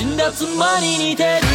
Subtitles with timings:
[0.00, 0.46] 死んだ妻
[0.80, 1.46] に似てる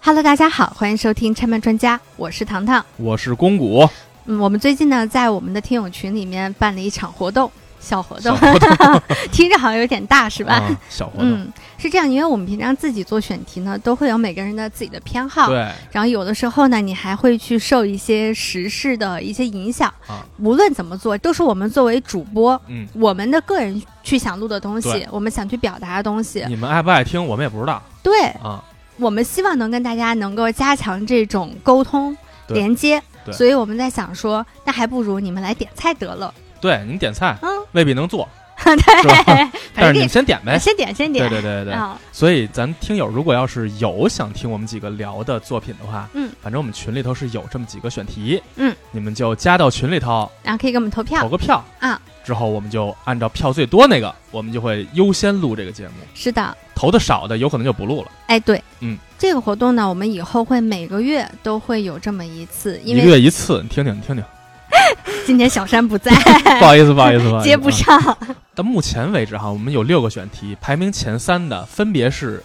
[0.00, 2.84] Hello，大家好，欢迎收听拆漫专家，我是糖糖。
[2.96, 3.88] 我是公谷，
[4.26, 9.01] 嗯，我们最近呢，在我们的听友群里面办了一场活动， 小活动，小活动。
[9.31, 10.55] 听着好像有点大，是吧？
[10.55, 15.57] 啊，小活动，嗯，是这样，因为我们平常自己做选题呢，都会有每个人的自己的偏好，对，
[15.91, 19.87] 然后有的时候呢，你还会去受一些时事的一些影响。
[20.07, 20.25] 啊。
[20.39, 26.45] 无论怎么做，都是我们作为主播，嗯，我们的个人去想录的东西，我们想去表达的东西。
[26.47, 27.81] 你们爱不爱听，我们也不知道。
[28.03, 28.63] 对，啊。
[28.99, 33.31] 我们希望能跟大家能够加强这种沟通连接，对。
[33.31, 36.33] 所以我们在想说，那还不如你们来点菜得了。
[36.67, 38.27] 对，你点菜嗯，未必能做
[38.65, 40.57] 对，但是你们先点呗。
[40.59, 41.79] 先点先点，对对对对
[42.11, 55.93] 所以咱听友如果要是有想听我们几个聊的作品的话，嗯，反正我们群里头是有这么几个选题，嗯，你们就加到群里头然后可以给我们投票投个票啊，之后我们就按照票最多那个，我们就会优先录这个节目。
[56.15, 64.25] 是的，投的少的有可能就不录了，哎，对，嗯，这个活动呢，我们以后会每个月都会有这么一次，因一个月一次，你听听，你听听。
[65.25, 66.11] 今天小山不在，
[66.59, 68.17] 不好意思，不好意思，不好意思， 接不啊上。
[68.55, 72.39] 到目前为止哈，我们有六个选题，排名前三的分别是《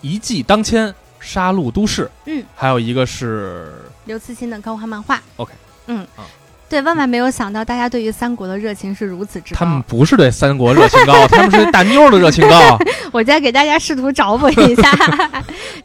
[0.00, 0.88] 一骑当千》
[1.20, 3.72] 《杀戮都市》，嗯，还有一个是
[4.06, 5.20] 刘慈欣的高画漫画。
[5.36, 5.52] OK，
[5.86, 5.98] 嗯。
[6.16, 6.24] 啊，
[6.68, 9.58] 对，万万没有想到大家对于三国的热情是如此之高。
[9.58, 9.82] 他们。
[9.82, 12.78] 不是对三国热情高，他们是对大妞的热情高，
[13.12, 14.90] 我再给大家试图找补一下。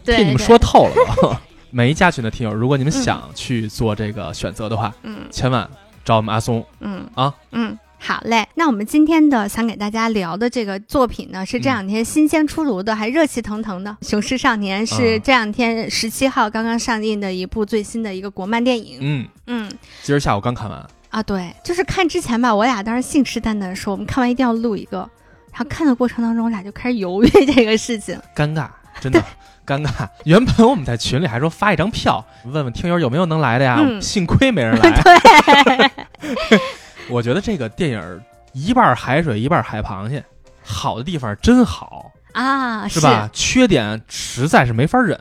[0.03, 1.41] 对，你们说，透了
[1.75, 1.83] 吧。
[1.83, 5.69] 每一家群的听友，如果你们嗯想去做这个选择的话，嗯千万
[6.03, 7.33] 找我们阿松嗯啊。
[7.51, 8.47] 嗯，好嘞。
[8.55, 18.97] 那我们今天的想给大家聊的这个作品呢，是这两天新鲜出炉的，还热气腾腾的《雄狮少年》，是啊这两天十七号刚刚上映的一部最新的一个国漫电影。
[19.01, 19.71] 嗯，嗯。
[20.03, 25.09] 今儿下午刚看完，啊，对，就是看之前吧，我俩当时信誓旦旦说，我们看完一定要录一个。
[25.51, 28.19] 然后看的过程当中，我俩就开始犹豫这个事情。
[28.35, 28.67] 尴尬，
[28.99, 29.23] 真的
[29.65, 30.07] 尴尬。
[30.23, 34.91] 原本我们在群里还说发一张票，问问听友有没有能来的呀，嗯幸亏没人来。
[35.01, 36.59] 对，
[37.09, 38.21] 我觉得这个电影
[38.53, 40.23] 一半海水一半海螃蟹，
[40.63, 43.29] 好的地方真好，啊，是吧？
[43.33, 45.19] 缺点实在是没法忍。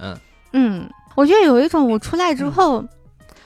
[0.52, 2.84] 嗯，我觉得有一种我出来之后，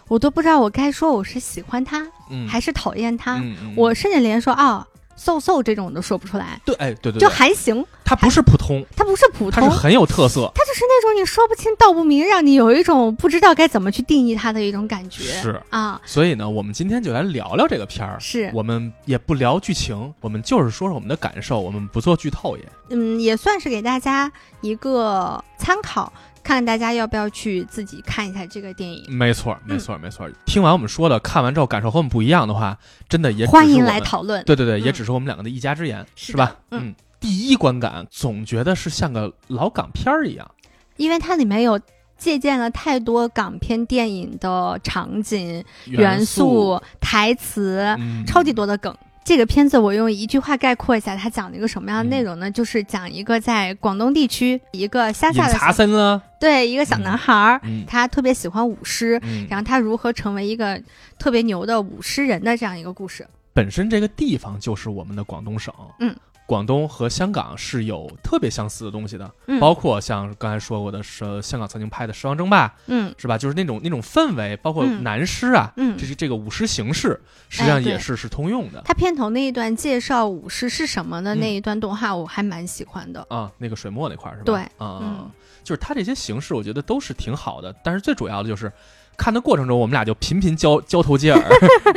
[0.08, 3.36] 我都不知道我该说我是喜欢他、嗯，还是讨厌他。
[3.36, 4.86] 嗯嗯我甚至连说啊
[5.18, 10.50] ，so so 这种我都说不出来，对，哎，对对就，还行，它不是普通，它不是普通，它是很有特色。
[10.54, 15.24] 它就是那种你说不清道不明，让你有一种不知道该怎么去定义它的一种感觉。
[15.24, 18.16] 是，啊，所以呢，我们今天就来聊聊这个片儿。
[18.20, 22.62] 是，我们也不聊剧情，我们就是说说我们的感受，我们不做剧透也。
[22.90, 24.30] 嗯，也算是给大家
[24.62, 26.10] 一个参考，
[26.42, 29.04] 看看大家要不要去自己看一下这个电影。
[29.08, 30.28] 没错，嗯没错，没错。
[30.46, 32.78] 听完我们说的，看完之后感受和我们不一样的话，
[33.08, 34.42] 真的也欢迎来讨论。
[34.44, 36.56] 对对对，也嗯只是我们两个的一家之言，是是吧？
[36.70, 40.48] 嗯第一观感总觉得是像个老港片儿一样，
[40.96, 41.78] 因为它里面有
[42.16, 48.96] 借鉴了太多港片电影的场景、元素，素、台词，嗯，超级多的梗。
[49.28, 52.50] 这个片子我用一句话概括一下，它讲了一个什么样的嗯内容呢？
[52.50, 60.82] 就是讲一个在广东地区一个乡下的小茶森啊，对一个小男孩儿，嗯他特别喜欢舞狮，嗯，然后他如何成为一个
[61.18, 63.26] 特别牛的舞狮人的这样一个故事。
[63.52, 66.16] 本身这个地方就是我们的广东省，嗯，
[66.48, 73.36] 广东和香港是有特别相似的东西的，嗯，包括像刚才说过的是香港曾经拍的《狮王争霸》，嗯是吧？
[73.36, 77.20] 就是那种那种氛围，包括嗯男狮啊，嗯这，是这个舞狮形式，
[77.50, 78.80] 实际上也是是通用的。
[78.86, 83.26] 他片头那一段介绍舞狮是什么的嗯那一段动画，我还蛮喜欢的。
[83.28, 84.44] 啊，那个水墨那块儿是吧？
[84.46, 85.30] 对啊、嗯
[85.62, 87.74] 就是它这些形式，我觉得都是挺好的。
[87.84, 88.72] 但是最主要的就是
[89.18, 91.44] 看的过程中，我们俩就频频交交头接耳，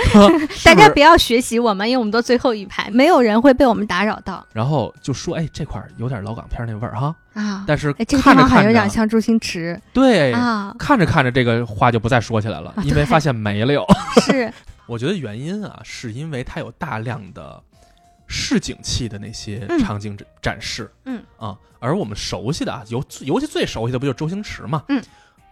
[0.66, 4.46] 大家不要学习我们，因为我们都最后一排，没有人会被我们打扰到。
[4.52, 7.16] 然后就说，哎，这块儿有点老港片那味儿哈。
[7.34, 7.64] 啊。
[7.68, 9.80] 但是哎，这个地看着方好像有，点像周星驰。
[9.94, 12.84] 对，啊，看着看着这个话就不再说起来了，啊。
[12.84, 13.86] 因为发现没了又。
[14.26, 14.52] 是，
[14.88, 17.62] 我觉得原因啊，是因为它有大量的
[18.26, 19.79] 市井气的那些嗯。
[19.79, 21.22] 场景展展示，嗯。
[21.38, 25.02] 啊，而我们熟悉的啊，尤尤其最熟悉的不就是周星驰嘛，嗯，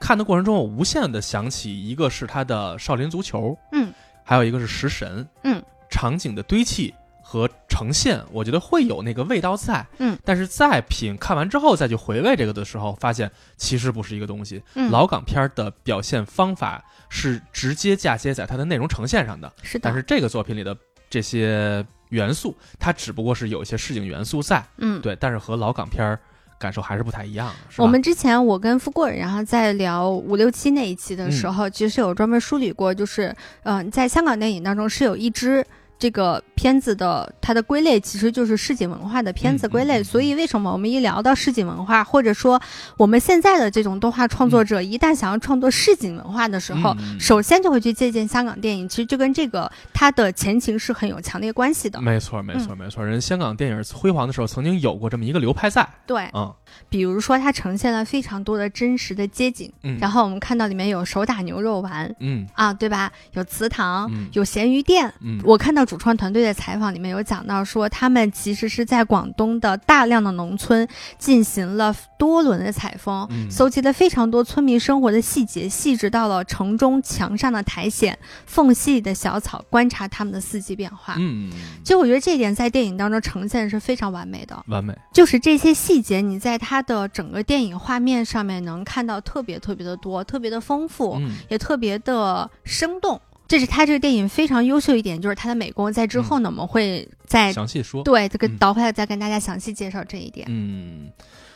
[0.09, 6.91] 看的过程中，我无限的想起一个是他的少林足球，嗯，还有一个是食神，嗯，场景的堆砌
[7.21, 14.59] 和呈现，我觉得会有那个味道在，嗯，但是再品看完之后再去回味这个的时候，发现其实不是一个东西。
[14.73, 20.75] 嗯，老港片儿的表现方法是直接嫁接在它的内容呈现上的，是的，但是这个作品里的
[21.07, 26.19] 这些元素，它只不过是有一些市井元素在，嗯，对，但是和老港片儿
[26.59, 27.53] 感受还是不太一样的。
[27.81, 35.65] 我们之前我跟富贵，然后在聊五六七那一期的时候，其实有专门梳理过，就是嗯、呃在香港电影当中是有一支
[35.99, 42.59] 这个片子的它的归类其实就是市井文化的片子归类，嗯嗯嗯所以为什么我们一聊到市井文化，或者说
[42.97, 52.01] 我们现在的这种动画创作者，一旦想要创作市井文化的时候，首先就会去借鉴香港电影，其实就跟这个它的前情是很有强烈关系的。
[52.01, 53.05] 没错，没错，没错。
[53.05, 55.87] 人香港电影辉煌的时候，曾经有过这么一个流派在。
[56.07, 56.53] 对，嗯
[56.87, 63.11] 比如说它呈现了非常多的真实的街景，嗯，然后我们看到里面有手打牛肉丸嗯啊，对吧？
[63.33, 65.11] 有祠堂，嗯有咸鱼店。
[65.21, 70.87] 嗯，我看到主创团队的采访里面有讲到说，他们其实是在广东的大量的农村
[71.17, 78.15] 进行了多轮的采风，嗯搜集了非常多村民生活的细节，细致到了城中墙上的苔藓、
[78.45, 81.15] 缝隙里的小草，观察他们的四季变化。
[81.17, 81.49] 嗯，
[81.83, 84.95] 其实我觉得这一点在电影当中呈现是非常完美的，完美。
[85.11, 93.19] 就是这些细节，你在它的整个电影画面上面能看到特别特别的多，特别的丰富，嗯也特别的生动。
[93.49, 95.91] 这是他这个电影非常优秀一点，就是他的美工。
[95.91, 98.03] 在之后呢，我们会再详细说。
[98.03, 100.45] 对这个嗯倒回来再跟大家详细介绍这一点。
[100.49, 101.09] 嗯，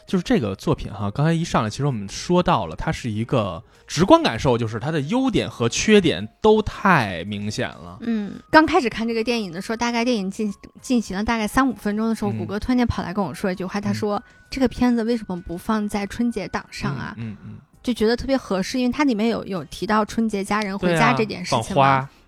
[0.07, 7.99] 就是这个作品哈，刚才一上来，其实我们说到了，它是一个直观感受，就是它的优点和缺点都太明显了。
[8.01, 10.51] 嗯，刚开始看这个电影的时候，大概电影进
[10.81, 21.75] 进行了大概三五分钟的时候，嗯谷歌突然间跑来跟我说一句话，他嗯说：“这个片子为什么不放在春节档上啊？”嗯嗯，就觉得特别合适，因为它里面有有提到春节家人回家这件事情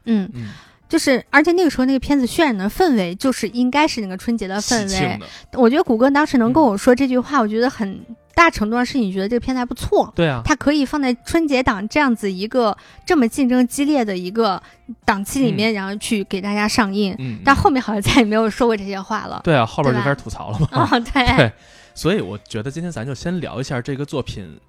[0.03, 0.49] 嗯，嗯，
[0.87, 5.19] 就是而且那个时候那个片子渲染的氛围，就是应该是那个春节的氛围
[5.53, 8.05] 我觉得谷歌当时能跟嗯我说这句话，我觉得很
[8.35, 10.11] 大程度上是你觉得这个片子还不错。
[10.13, 14.61] 对啊，它可以放在春节档这样子一个这么竞争激烈的一个
[15.05, 17.15] 档期里面，然后去给大家上映。
[17.17, 19.41] 嗯，但后面好像再也没有说过这些话了。
[19.43, 20.67] 对啊，后边就开始吐槽了嘛。
[20.71, 21.51] 啊、对， 对，
[21.95, 24.59] 所以我觉得今天咱就先聊一下这个作品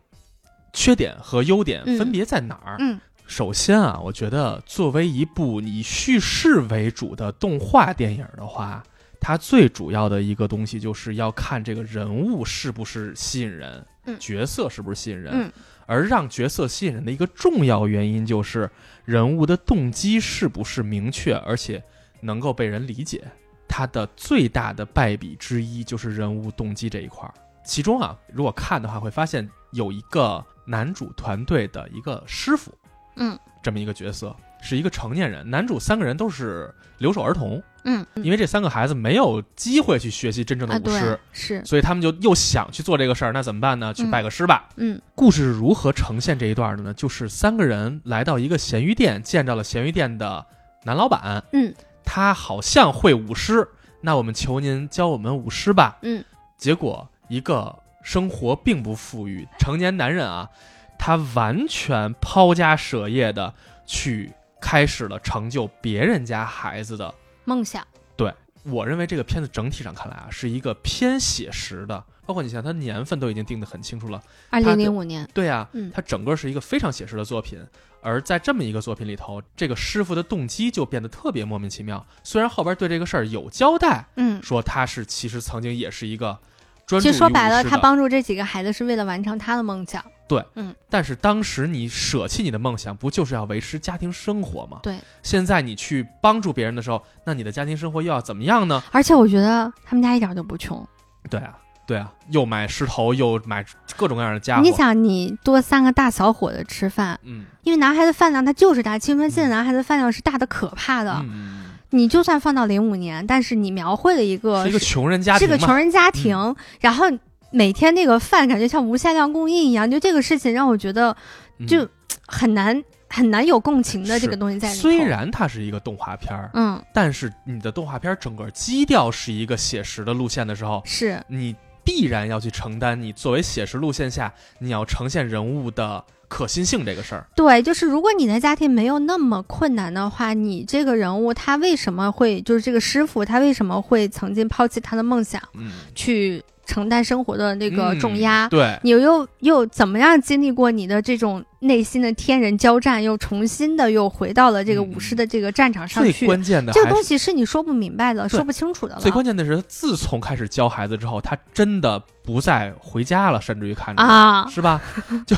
[0.76, 2.76] 缺点和优点嗯分别在哪儿。
[2.78, 8.80] 嗯首先啊，我觉得作为一部以叙事为主的动画电影的话，
[9.18, 15.32] 它最主要的一个东西就是要看这个人物是不是吸引人，嗯角色是不是吸引人。
[15.34, 15.52] 嗯
[15.88, 18.68] 而让角色吸引人的一个重要原因就是
[19.04, 21.80] 人物的动机是不是明确，而且
[22.20, 23.24] 能够被人理解。
[23.68, 27.32] 它的最大的败笔之一就是人物动机这一块儿。
[27.64, 32.72] 其中啊，如果看的话，会发现有一个男主团队的一个师傅，
[33.16, 35.48] 嗯这么一个角色，是一个成年人。
[35.48, 43.32] 男主三个人都是留守儿童，嗯，因为这三个孩子没有机会去学习真正的啊武师，对是所以他们就又想去做这个事儿。
[43.32, 43.92] 那怎么办呢？
[43.92, 44.68] 去嗯拜个师吧。
[44.76, 46.94] 嗯故事是如何呈现这一段的呢？
[46.94, 50.44] 就是三个人来到一个咸鱼店，见到了咸鱼店的
[50.84, 51.74] 男老板，嗯
[52.04, 53.66] 他好像会舞狮，
[54.00, 55.98] 那我们求您教我们舞狮吧。
[56.02, 56.24] 嗯
[56.56, 60.48] 结果一个生活并不富裕成年男人啊，
[60.96, 63.52] 他完全抛家舍业的
[63.84, 67.12] 去开始了成就别人家孩子的。
[67.44, 67.84] 梦想
[68.16, 68.32] 对
[68.62, 74.22] 我认为这个片子整体上看来啊，是一个偏写实的，包括你像它年份都已经定得很清楚了。
[74.50, 77.58] 二零零五年，对啊，嗯它整个是一个非常写实的作品。
[78.02, 82.06] 而在这么一个作品里头，这个师傅的动机就变得特别莫名其妙。
[82.22, 86.38] 虽然后边对这个事儿有交代，嗯，说他是其实曾经也是一个
[86.86, 90.04] 专注其实说白了，他帮助这几个孩子是为了完成他的梦想。
[90.28, 94.78] 对，嗯但是当时你舍弃你的梦想，不就是要维持家庭生活吗？
[94.82, 94.96] 对。
[95.22, 98.82] 现在你去帮助别人的时候，那你的家庭生活又要怎么样呢？
[98.92, 100.84] 而且我觉得他们家一点都不穷。
[101.30, 101.56] 对啊，
[101.86, 103.64] 对啊，又买石头，又买
[103.96, 104.62] 各种各样的家伙。
[104.62, 111.16] 你想，你多三个大小伙子吃饭，嗯，因为男孩子饭量他就是大，青春期的男孩子饭量是大的可怕的。
[111.22, 117.06] 嗯，你就算放到零五年，但是你描绘了一个是一个穷人家庭嘛，是个穷人家庭，然后
[117.50, 121.16] 每天那个饭感觉像无限量供应一样，就这个事情让我觉得
[121.58, 121.66] 嗯。
[121.66, 121.88] 就
[122.28, 124.82] 很难很难有共情的这个东西在里面。
[124.82, 126.82] 虽然它是一个动画片儿，嗯。
[126.92, 131.22] 但是你的动画片儿整个基调是一个写实的路线的时候，是。
[131.28, 131.54] 你
[131.86, 137.24] 必然要去承担你作为写实路线下你要呈现人物的可信性这个事儿。
[137.36, 148.46] 对，就是如果你的家庭没有那么困难的话，你这个人物他为什么会就是这个师傅他为什么会曾经抛弃他的梦想嗯，去承担生活的那个重压？
[148.46, 156.26] 嗯对，你又又怎么样经历过你的这种内心的天人交战，又重新的又回到了这个嗯武士的这个战场上去最去？
[156.26, 159.00] 关键的这个东西是你说不明白的，说不清楚的了。
[159.00, 164.82] 最关键的是，自从开始教孩子之后，他真的不再回家了，甚至于看着、啊是吧？
[165.26, 165.36] 就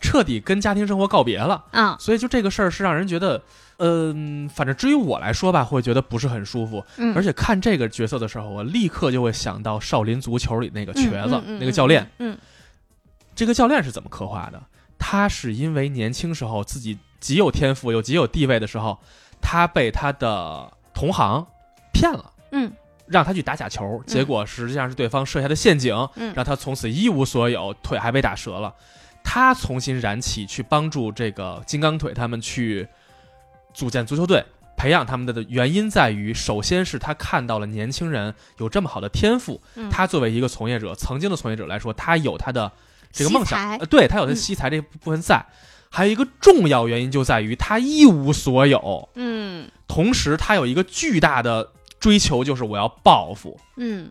[0.00, 1.64] 彻底跟家庭生活告别了。
[1.70, 3.40] 啊，所以就这个事儿是让人觉得，
[3.78, 6.84] 嗯、反正至于我来说吧，会觉得不是很舒服。
[6.96, 12.10] 嗯，而且看这个角色的时候，我立刻就会想到少林足球里那个瘸子，嗯嗯嗯那个教练。
[12.18, 12.36] 嗯
[13.36, 14.60] 这个教练是怎么刻画的？
[14.98, 18.98] 他是因为年轻时候自己极有天赋又极有地位的时候，
[19.40, 21.46] 他被他的同行
[21.92, 22.72] 骗了，嗯
[23.06, 26.32] 让他去打假球，结果实际上是对方设下的陷阱，嗯。
[26.34, 28.74] 让他从此一无所有，腿还被打折了。
[29.22, 32.86] 他重新燃起，去帮助这个金刚腿他们去
[33.72, 34.44] 组建足球队，
[34.76, 42.70] 培养他们的原因在于，首先是他看到了年轻人有这么好的天赋，嗯，他作为一个从业者，曾经的从业者来说，他有他的
[43.12, 44.36] 这个梦想，呃，对他有他嗯。
[44.36, 45.44] 惜才这部分在。
[45.90, 49.70] 还有一个重要原因就在于他一无所有，嗯。
[49.86, 51.70] 同时他有一个巨大的
[52.04, 53.58] 追求，就是我要报复。
[53.78, 54.10] 嗯，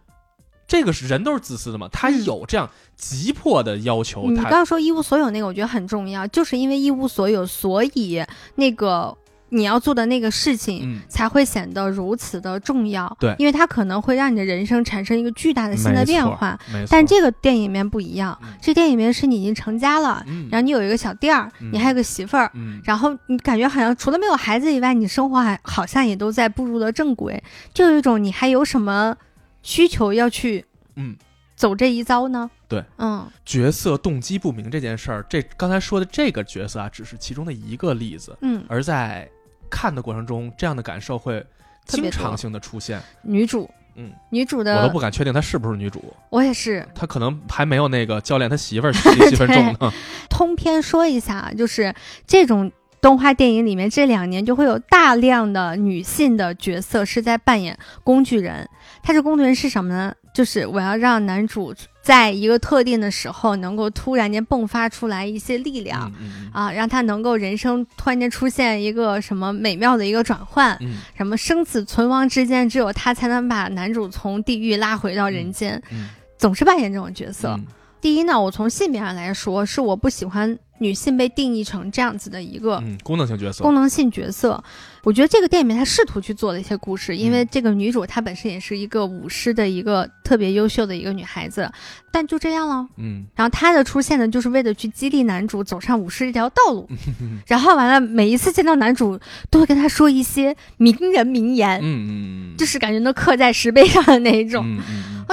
[0.67, 9.15] 这个是人都是自私的嘛，他嗯有这样急迫的要求，他你刚刚说一无所有那个，我觉得很重要，就是因为一无所有，所以那个
[9.53, 10.81] 你要做的那个事情。
[10.83, 13.35] 嗯，才会显得如此的重要，对。
[13.37, 16.59] 因为它可能会让你的人生产生一个巨大的新的变化。
[16.89, 18.49] 但这个电影里面不一样，嗯。
[18.61, 20.49] 这电影里面是你已经成家了，嗯。
[20.51, 21.69] 然后你有一个小店儿，嗯。
[21.71, 22.81] 你还有个媳妇儿，嗯。
[22.83, 27.41] 然后你感觉好像除了没有孩子以外，你生活还好像也都在步入了正轨，
[27.73, 29.15] 就有一种你还有什么
[29.61, 31.15] 需求要去嗯，
[31.55, 32.49] 走这一遭呢？
[32.67, 33.25] 对，嗯。
[33.45, 39.29] 角色动机不明这件事儿，这刚才说的这个角色啊，只是其中的一个例子，嗯，而在
[39.75, 41.43] 看的过程中，这样的感受会
[41.85, 43.01] 经常性的出现。
[43.23, 49.91] 女主，嗯，女主的我都不敢确定她是不是女主，我也是她可能还没有那个教练他媳妇儿戏戏份重呢。
[50.29, 51.93] 通篇说一下，就是
[52.27, 52.71] 这种。
[53.03, 58.65] 动画电影里面这两年就会有大量的女性的角色是在扮演工具人。
[59.03, 60.15] 她这工具人是什么呢？
[60.33, 70.97] 就是我要让男主在一个特定的时候能够突然间迸发出来一些力量，嗯嗯啊，让他能够人生突然间出现一个什么美妙的一个转换，嗯。
[71.15, 76.09] 什么生死存亡之间，只有他才能把男主从地狱拉回到人间，嗯。
[76.37, 77.57] 总是扮演这种角色。
[78.03, 83.73] 嗯第一呢，我从性别上来说，是我不喜欢女性被定义成这样子的一个嗯，功能性角色功。
[83.73, 84.61] 能性角色。
[85.03, 91.69] 我觉得这个电影里面他试图去做的一些故事，因为嗯这个女主她本身也是一个舞狮的一个特别优秀的一个女孩子，
[92.11, 92.85] 但就这样了。
[92.97, 96.87] 嗯然后她的出现呢，就是为了去激励男主走上舞狮这条道路。
[97.21, 99.17] 嗯然后完了，每一次见到男主，
[99.49, 102.07] 都会跟他说一些名人名言，嗯嗯
[102.53, 104.61] 嗯，就是感觉能刻在石碑上的那一种。
[104.65, 105.25] 嗯嗯嗯。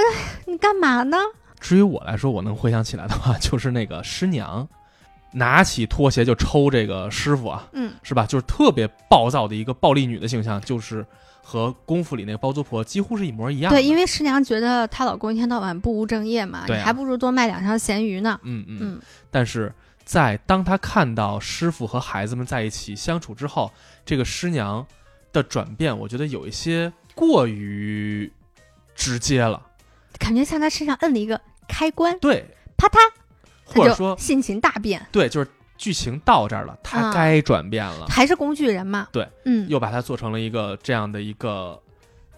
[0.46, 1.16] 你干嘛呢？
[1.60, 4.66] 至于我来说，我能回想起来的话， 就是那个师娘
[5.32, 8.26] 拿起拖鞋就抽这个师傅啊，嗯，是吧？
[8.26, 11.06] 就是特别暴躁的一个暴力女的形象，就是
[11.42, 13.72] 和功夫里那个包租婆几乎是一模一样。
[13.72, 18.40] 对，因为师娘觉得她老公一天到晚不务正业嘛，对啊你还不如多卖两条咸鱼呢。
[18.42, 19.00] 嗯嗯嗯
[19.30, 19.72] 但是
[20.04, 23.70] 在当她看到师傅和孩子们在一起相处之后，
[24.04, 24.84] 这个师娘
[25.32, 28.32] 的转变，我觉得有一些过于
[28.94, 29.62] 直接了。
[30.18, 32.44] 感觉像他身上摁了一个开关，对，
[32.76, 32.98] 啪嗒，
[33.64, 38.06] 或者说性情大变，对，就是剧情到这儿了，他啊该转变了。
[38.08, 39.08] 还是工具人嘛。
[39.12, 39.68] 对，嗯。
[39.68, 41.80] 又把它做成了一个这样的一个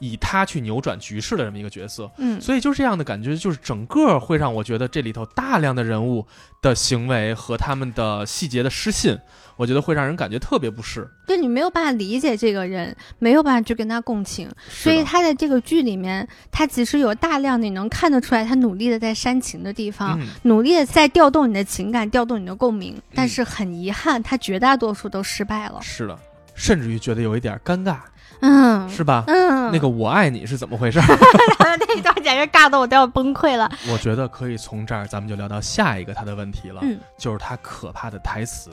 [0.02, 6.26] 以他去扭转局势的这么一个角色，嗯，所以就是这样的感觉，就是整个会让我觉得这里头大量的人物
[6.61, 9.16] 的行为和他们的细节的失信，
[9.56, 11.09] 我觉得会让人感觉特别不适。
[11.25, 20.21] 对你没有办法理解这个人，没有办法去跟他共情，所以他在这个剧里面，他其实有大量的你能看得出来，他努力的在煽情的地方。
[20.21, 25.78] 嗯，努力的在调动你的情感，调动你的共鸣，但是很遗憾，他绝大多数都失败了。
[25.80, 26.18] 是的，
[26.54, 27.97] 甚至于觉得有一点尴尬，
[28.40, 29.25] 嗯，是吧？
[29.26, 31.00] 嗯，那个我爱你是怎么回事？
[31.59, 33.71] 那一段简直尬得我都要崩溃了。
[33.88, 38.71] 我觉得可以从这儿咱们就聊到下一个他的问题了，嗯，就是他可怕的台词。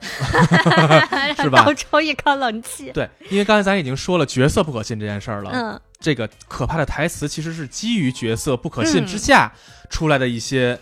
[1.42, 2.92] 是吧倒抽一口冷气。
[2.92, 9.50] 对，因为刚才咱已经说了角色不可信这件事儿了，嗯这个可怕的台词其实是基于角色不可信嗯之下
[9.90, 10.78] 出来的一些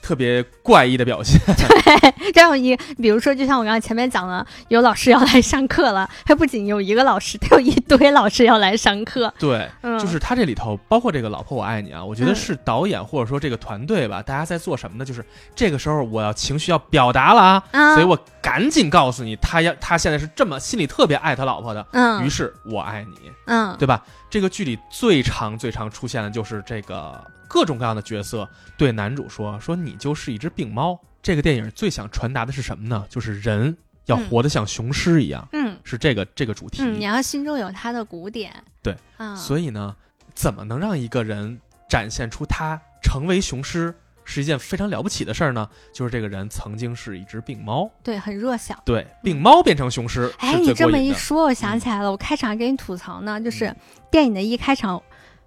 [0.00, 1.40] 特别怪异的表现。
[1.46, 9.32] 对，这样一，比如说，就像我刚才前面讲了，有老师要来上课了，他不仅有一个老师，他 有一堆老师要来上课。
[9.38, 15.04] 对，嗯，就是他这里头包括这个“老婆我爱你”啊，我觉得嗯是导演或者说这个团队吧，大家在做什么呢？
[15.04, 15.24] 就是
[15.54, 24.02] 这个时候我要情绪要表达了啊，啊，所以我赶紧告诉你，他要他现在是这么心里特别爱他老婆的，嗯，于是我爱你，嗯，对吧？
[24.30, 27.18] 这个剧里最常最常出现的就是这个
[27.48, 33.04] 各种各样的角色对男主说：“说你就是一只病猫。”这个电影最想传达的是什么呢？
[33.08, 36.82] 就是人要嗯活得像雄狮一样，嗯是这个这个主题。
[36.82, 38.52] 嗯，你要心中有他的古典。
[38.82, 39.94] 对，啊，所以呢，
[40.34, 43.94] 怎么能让一个人展现出他成为雄狮
[44.30, 45.66] 是一件非常了不起的事儿呢？
[45.90, 48.74] 就是这个人曾经是一只病猫，对，很弱小。
[48.84, 50.86] 对，病猫变成雄狮哎，你这。
[50.86, 53.74] 么一说，我想起来了，我开场给你吐槽呢，就是
[54.10, 55.02] 电影的一开场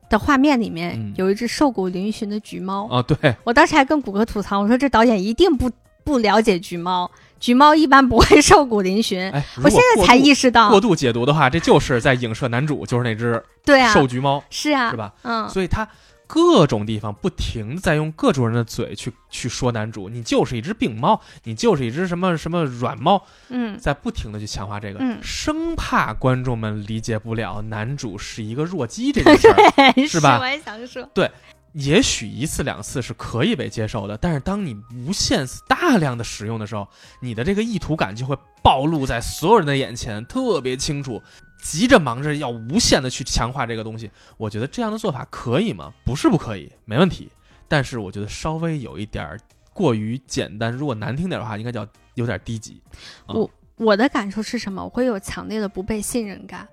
[0.09, 5.69] 的画面里面嗯有一只瘦骨嶙峋的橘猫，啊，对，我当时还跟谷歌吐槽，我说这导演一定不
[6.03, 7.09] 不了解橘猫，
[7.39, 9.31] 橘猫一般不会 瘦骨嶙峋。
[9.31, 15.13] 哎，我现在才意识到过，度解读的话，这就是在影射男主就是那只对啊，瘦橘猫，是啊，是吧？
[15.23, 15.88] 嗯，所以他
[16.33, 29.57] 各种地方不停地在用各种人的嘴去去说男主，你就是一只病猫，你就是一只什么什么软猫，嗯，在不停的去强化这个，嗯生怕观众们理解不了男主是一个弱鸡这件事儿。
[30.07, 31.29] 是吧我也想说，对
[31.73, 36.88] 也许一次两次是可以被接受的，但是当你无限大量的使用的时候，
[37.21, 41.21] 你的这个意图感就会暴露在所有人的眼前，特别清楚。
[41.62, 45.94] 急着忙着要无限的去强化这个东西，我觉得这样的做法可以吗？
[46.03, 47.30] 不是不可以，没问题。
[47.68, 49.39] 但是我觉得稍微有一点儿
[49.72, 52.82] 过于简单，如果难听点的话，应该叫有点低级。
[53.25, 54.84] 啊我我的感受是什么？
[54.84, 56.68] 我会有强烈的不被信任感，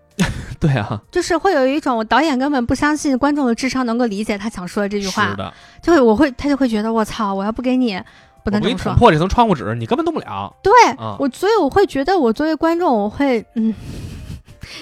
[0.59, 7.97] 对啊，就是会有一种我导演根本不相信观众的智商能够理解他想说的这句话是，的，就会我会他就会觉得我操，我要不给你，
[8.43, 8.71] 不我能这么说。
[8.71, 10.55] 给你捅破这层窗户纸，你根本动不了。
[10.63, 13.73] 对、啊我，所以我会觉得我作为观众，我会嗯。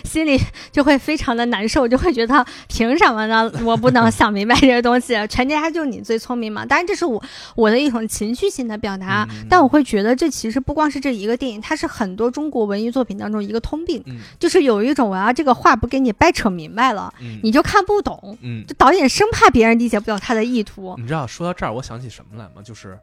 [0.04, 0.40] 心里
[0.72, 3.50] 就会非常的难受，就会觉得凭什么呢？
[3.64, 6.64] 我不能 想明白这些东西，全家就你最聪明嘛。
[6.64, 7.22] 当然，这是我
[7.54, 18.36] 我的一种情绪性的表达，嗯但我会觉得这其实不光是这一个电影，它是很多中国文艺作品当中一个通病，嗯就是有一种我要这个话不给你掰扯明白了，嗯你就看不懂。
[18.40, 22.62] 嗯，就导演生怕别人理解不了他的意图你知道说到这儿，我想起什么来吗？
[22.64, 22.98] 就是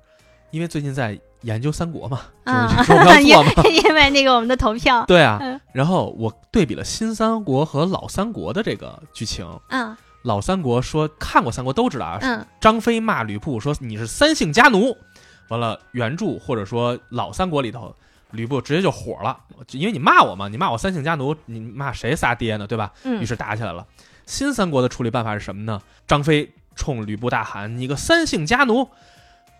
[0.54, 3.70] 因为最近在研究三国嘛，啊就是说我们要 做嘛。
[3.70, 9.46] 因因为那个我们的投票，对啊嗯，然后我对比了新三国和老三国的这个剧情。
[9.70, 14.96] 嗯老三国说看过三国都知道啊，嗯张飞骂吕布说你是三姓家奴，
[15.50, 17.94] 完了原著或者说老三国里头，
[18.32, 22.94] 吕布直接就火了，就因为你骂我嘛，你骂我三姓家奴，你骂谁仨爹呢，对吧？
[23.04, 23.86] 于嗯是打起来了。
[24.26, 25.82] 新三国的处理办法是什么呢？
[26.08, 28.88] 张飞冲吕布大喊：“你个三姓家奴！”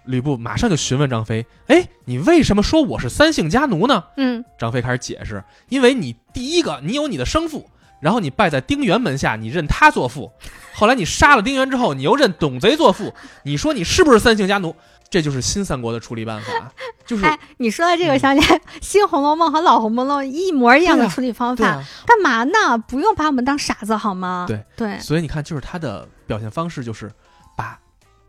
[0.06, 7.70] 吕布马上就询问张飞：“哎，你为什么说我是三姓家奴呢嗯？”张飞开始解释：“因为你第一个，你有你的生父，
[8.02, 10.32] 然后你拜在丁原门下，你认他做父。
[10.74, 13.14] 后来你杀了丁原之后，你又认董贼做父。
[13.44, 14.76] 你说你是不是三姓家奴？
[15.10, 16.74] 这就是新三国的处理办法，
[17.06, 21.84] 就是哎，你说的这个嗯想起来，新《红楼梦》和老《红楼梦》一模一样的处理方法。
[22.08, 22.76] 干嘛呢？
[22.88, 24.46] 不用把我们当傻子好吗？
[24.48, 27.14] 对对，所以你看，就是他的表现方式，就是把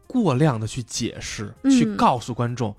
[0.07, 2.75] 过量的去解释，嗯去告诉观众，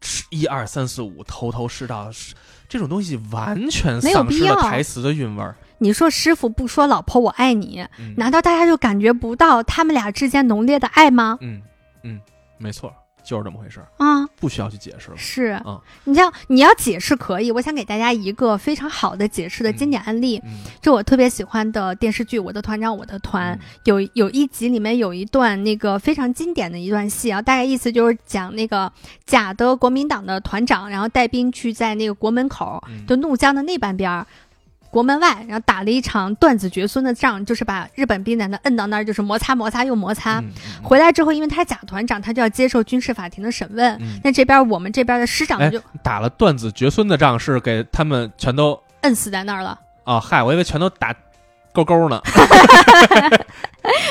[0.00, 2.34] 是一二三四五，头头是道，是
[2.68, 5.56] 这种东西完全丧失了台词的韵味儿。
[5.78, 11.38] 你说师傅不说老婆我爱你，嗯难道大家就感觉不到他们俩之间浓烈的爱吗？
[11.40, 11.62] 嗯
[12.02, 12.20] 嗯，
[12.58, 12.92] 没错，
[13.28, 15.16] 就是这么回事儿，啊，不需要去解释了。
[15.18, 28.90] 是嗯，你像你要解释可以，我想给大家一个非常好的解释的经典案例，嗯，就我特别喜欢的电视剧《我的团长我的团》嗯有有一集里面有一段那个非常经典的一段戏啊，大概意思就是讲那个
[29.26, 34.26] 假的国民党的团长，然后带兵去在那个国门口，嗯就怒江的那半边儿。
[34.90, 40.42] 国门外，然后打了一场断子绝孙的仗，就是把日本兵男的摁到那儿，就是摩擦摩擦又摩擦。
[40.82, 43.96] 回来之后，因为他是假团长，他就要接受军事法庭的审问。
[44.00, 49.78] 嗯那这边我们这边的师长哎就打了断子绝孙的仗，是给他们全都摁死在那儿了。
[50.04, 51.14] 哦，嗨，我以为全都打
[51.72, 52.20] 勾勾呢。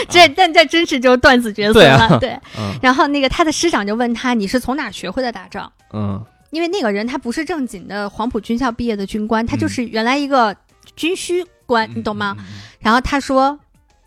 [0.09, 2.19] 这但 这真是就断子绝孙对啊了。
[2.19, 10.55] 对，嗯然后那个他的师长就问他：“你是从哪儿学会的打仗？”嗯因为那个人他不是正经的黄埔军校毕业的军官，他嗯就是原来一个
[10.95, 12.35] 军需官，你懂吗？？
[12.39, 12.45] 嗯
[12.79, 13.59] 然后他说，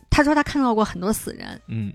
[0.09, 1.93] 他说他看到过很多死人，嗯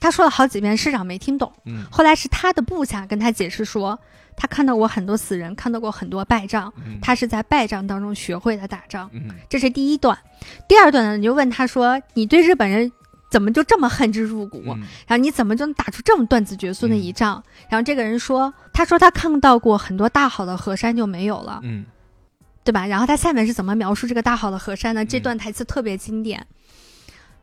[0.00, 1.52] 他说了好几遍，市长没听懂。
[1.66, 3.98] 嗯后来是他的部下跟他解释说，
[4.36, 9.10] 他看到过很多死人，看到过很多败仗，嗯，他是在败仗当中学会的打仗。
[9.12, 10.18] 嗯这是第一段。
[10.66, 12.90] 第二段呢，你就问他说，你对日本人。
[13.30, 14.62] 怎么就这么恨之入骨？
[14.66, 17.42] 嗯然后你怎么就能打出这么断子绝孙的一仗？
[17.70, 21.82] 然后这个人说，他说他看到过很多大好的河山就没有了，嗯
[22.64, 22.86] 对吧？
[22.86, 25.02] 然后他下面是怎么描述这个大好的河山呢？
[25.02, 26.46] 嗯这段台词特别经典。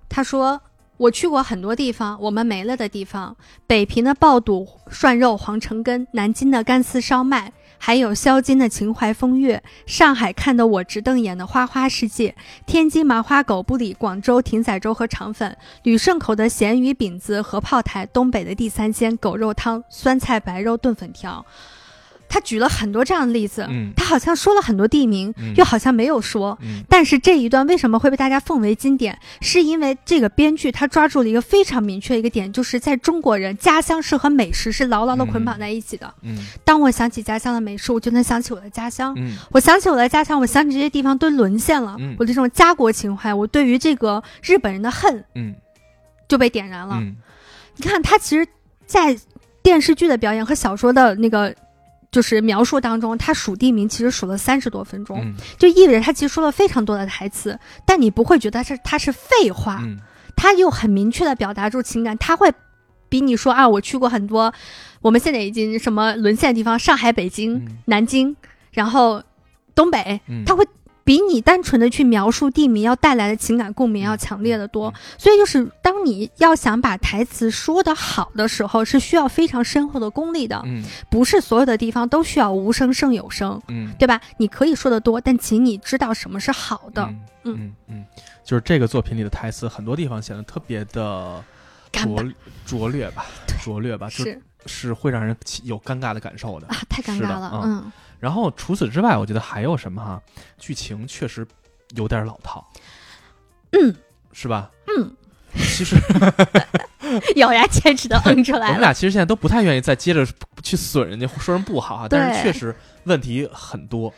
[0.08, 0.62] 他说
[0.98, 3.36] ：“我去过很多地方，我们没了的地方，
[3.68, 21.46] 北平的爆肚涮肉黄城根，南京的干丝烧麦。”还有萧金的秦淮风月，上海看得我直瞪眼的花花世界，天津麻花狗不理，广州艇仔粥和肠粉，旅顺口的咸鱼饼子和炮台，东北的地三鲜狗肉汤，酸菜白肉炖粉条。
[22.30, 26.58] 他举了很多这样的例子，嗯他好像说了很多地名，嗯又好像没有说。
[26.62, 29.18] 嗯但是这一段为什么会被大家奉为经典？
[29.42, 36.14] 是因为这个编剧他抓住了一个非常明确的一个点，就是在中国人，家乡是和美食是牢牢的捆绑在一起的。
[36.22, 39.14] 嗯当我想起家乡的美食，我就能想起我的家乡。
[39.18, 41.96] 嗯我想起我的家乡，我想起这些地方都沦陷了。
[42.00, 45.56] 嗯我这种家国情怀，我对于这个日本人的恨嗯
[46.28, 46.98] 就被点燃了。
[47.02, 47.16] 嗯
[47.76, 48.46] 你看，他其实，
[48.86, 49.18] 在
[49.64, 51.56] 电视剧的表演和小说的那个
[52.12, 55.36] 就是描述当中，他数地名其实数了三十多分钟，嗯。
[55.58, 60.00] 就意味着他其实说了非常多的台词，但你不会觉得是他是废话，嗯。
[60.36, 62.52] 他又很明确的表达出情感，他会
[63.10, 64.54] 比你说啊，我去过很多，
[65.02, 67.78] 我们现在已经什么沦陷的地方，上海、北京、嗯。
[67.86, 68.36] 南京，
[68.72, 69.22] 然后
[69.76, 70.66] 东北，嗯，他会
[71.10, 74.94] 比你单纯的去描述地名要带来的情感共鸣要强烈的多嗯。
[75.18, 83.60] 所以就是当你要想把台词说得好的时候，是需要非常深厚的功力的，嗯不是所有的地方都需要无声胜有声。
[83.70, 84.22] 嗯对吧？
[84.38, 87.02] 你可以说的多，但请你知道什么是好的。
[87.44, 88.06] 嗯嗯嗯，
[88.44, 91.44] 就是这个作品里的台词，很多地方显得特别的
[91.92, 92.24] 拙
[92.68, 93.26] 拙劣吧，
[93.64, 96.68] 拙劣吧，就是是会让人有尴尬的感受的。
[96.68, 97.50] 啊，太尴尬了。
[97.64, 100.22] 嗯嗯，然后除此之外，我觉得还有什么哈？
[100.58, 101.48] 剧情确实
[101.96, 102.68] 有点老套，
[103.72, 103.96] 嗯，
[104.34, 104.70] 是吧？
[104.88, 105.16] 嗯，
[105.56, 105.96] 其实
[107.38, 108.82] 咬牙切齿的嗯出来我们。
[108.82, 110.26] 俩其实现在都不太愿意再接着
[110.62, 114.14] 去损人家，说人不好哈，但是确实问题很多。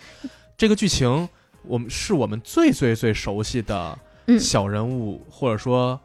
[0.58, 1.28] 这个剧情，
[1.64, 6.00] 我们是我们最最最熟悉的嗯小人物，或者说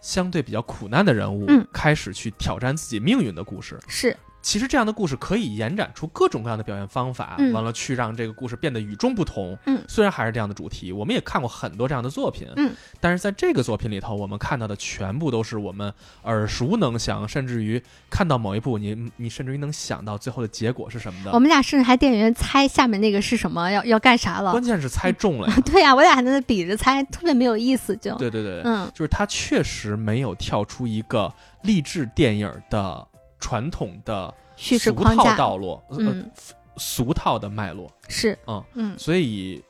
[0.00, 3.78] 相对比较苦难的人物，嗯开始去挑战自己命运的故事。
[3.88, 9.58] 是，其实这样的故事可以延展出各种各样的表现方法，嗯完了去让这个故事变得与众不同。
[9.66, 21.32] 嗯虽然还是这样的主题，我们也看过很多这样的作品，嗯，但是在这个作品里头，我们看到的全部都是我们耳熟能详，甚至于看到某一部，你你甚至于能想到最后的结果是什么的。
[21.32, 24.52] 我们俩甚至还电影院猜下面那个是什么，要要干啥了。
[24.52, 24.62] 关。
[24.62, 28.14] 键是猜中了呀 对呀、我俩还在那比着猜，特别没有意思就。
[28.16, 31.32] 对对对，嗯就是他确实没有跳出一个
[31.62, 33.04] 励志电影的
[33.38, 35.36] 传统的叙事框架。
[35.36, 36.30] 道路，呃嗯，
[36.76, 39.62] 俗套的脉络，是，嗯嗯所以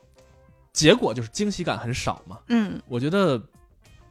[0.73, 2.39] 结果就是惊喜感很少嘛。
[2.47, 3.41] 嗯我觉得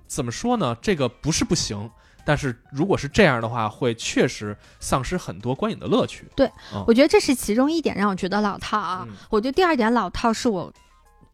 [0.06, 0.76] 怎么说呢？
[0.80, 1.90] 这个不是不行，
[2.24, 6.26] 但是如果是这样的话，会确实丧失很多观影的乐趣。
[6.34, 9.04] 对嗯我觉得这是其中一点让我觉得老套啊。
[9.08, 10.72] 嗯我觉得第二点老套是我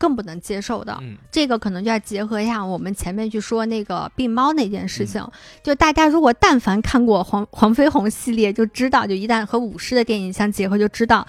[0.03, 0.99] 更不能接受的。
[1.01, 5.21] 嗯这个可能就要结合一下我们前面去说那个病猫那件事情。
[5.23, 5.31] 嗯
[5.63, 11.25] 就大家如果但凡看过黄黄飞鸿系列，就知道，就一旦和武士的电影相结合，就知道。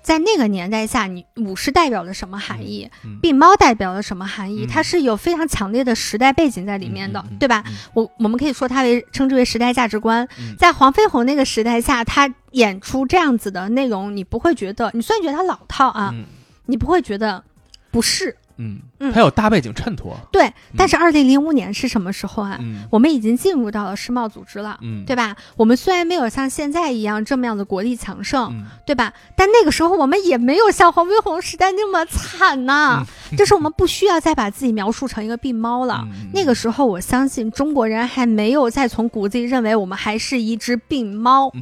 [0.00, 2.88] 在那个年代下，你武士代表了什么含义？
[3.04, 4.64] 嗯病猫代表了什么含义？
[4.64, 7.64] 嗯它是有非常强烈的时代背景在里面的，对吧？
[7.66, 10.26] 嗯我我们可以说它为称之为时代价值观。
[10.38, 16.24] 嗯在黄飞鸿那个时代下，他演出这样子的内容，你不会觉得，你虽然觉得它老套啊，嗯
[16.66, 17.42] 你不会觉得
[17.90, 20.16] 不是嗯，嗯它有大背景衬托。
[20.32, 20.52] 对。
[20.76, 22.58] 但是二零零五年是什么时候啊？
[22.60, 24.76] 嗯我们已经进入到了世贸组织了。
[24.82, 25.36] 嗯，对吧？
[25.56, 29.12] 我们虽然没有像现在一样这么样的国力强盛，嗯对吧？
[29.36, 33.06] 但那个时候我们也没有像黄飞鸿时代那么惨呐、
[33.38, 36.02] 就是我们不需要再把自己描述成一个病猫了。
[36.10, 41.52] 嗯那个时候，我相信中国人还没有再从骨子里认为我们还是一只病猫。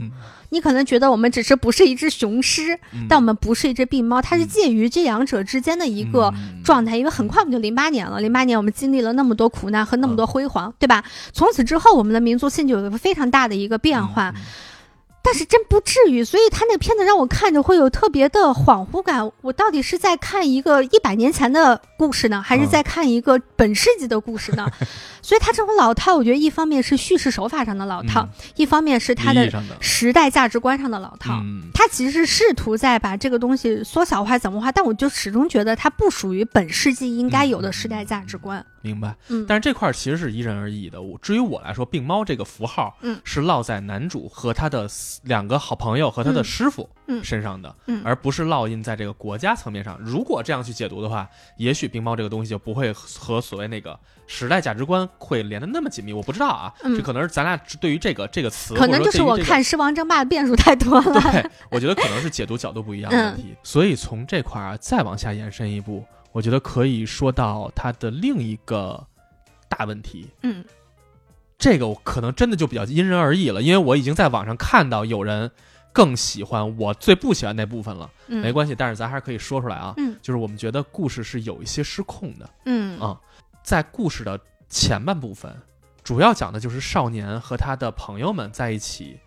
[0.47, 6.97] 嗯你可能觉得我们只是不是一只雄狮，嗯，但我们不是一只病猫，它是介于这两者之间的一个嗯状态。
[6.97, 11.05] 因为很快我们就零八年了，零八年我们经历了那么多苦难和那么多辉煌，对吧？
[11.33, 14.33] 从此之后，我们的民族性就有一个非常大的一个变化。
[15.27, 19.29] 嗯但是真不至于，所以他那个片子让我看着会有特别的恍惚感。
[19.43, 24.71] 我到底是在看一个一百年前的故事呢，还是在看一个本世纪的故事呢？
[25.21, 31.33] 所以他这种老套，我觉得一方面是叙事手法上的老套，嗯一方面是他的时代价值观上的老套。
[31.43, 38.65] 嗯他其实试图在把这个东西缩小化、怎么化，但我就始终觉得它不属于本世纪应该有的时代价值观。
[38.87, 39.15] 明白。
[39.29, 41.03] 嗯，但是这块儿其实是因人而异的。
[41.03, 44.89] 我至于我来说，病猫这个符号，嗯是落在男主和他的
[45.25, 49.99] 两个好朋友和他的嗯师傅嗯身上的，嗯而不是烙印在这个国家层面上。
[50.01, 56.13] 如果这样去解读的话，也许病猫这个东西就不会和所谓那个时代价值观会连得那么紧密。
[56.13, 61.21] 我不知道啊，嗯这可能是咱俩对于这个这个词，可能就是我看《狮王争霸》的变数太多了。
[61.21, 63.55] 对， 我觉得可能是解读角度不一样的问题。
[63.63, 66.05] 所以从这块儿啊，再往下延伸一步，
[66.37, 69.03] 我觉得可以说到它的另一个
[69.71, 70.29] 大问题。
[70.43, 70.63] 嗯
[71.57, 75.51] 这个我可能真的就比较因人而异了，因为我已经在网上看到有人
[75.95, 78.11] 更喜欢我最不喜欢那部分了。
[78.27, 79.95] 嗯，没关系，但是咱还是可以说出来啊。
[79.97, 83.19] 嗯就是我们觉得故事是有一些失控的嗯啊，
[83.63, 85.51] 在故事的前半部分，
[86.05, 89.19] 主要讲的就是少年和他的朋友们在一起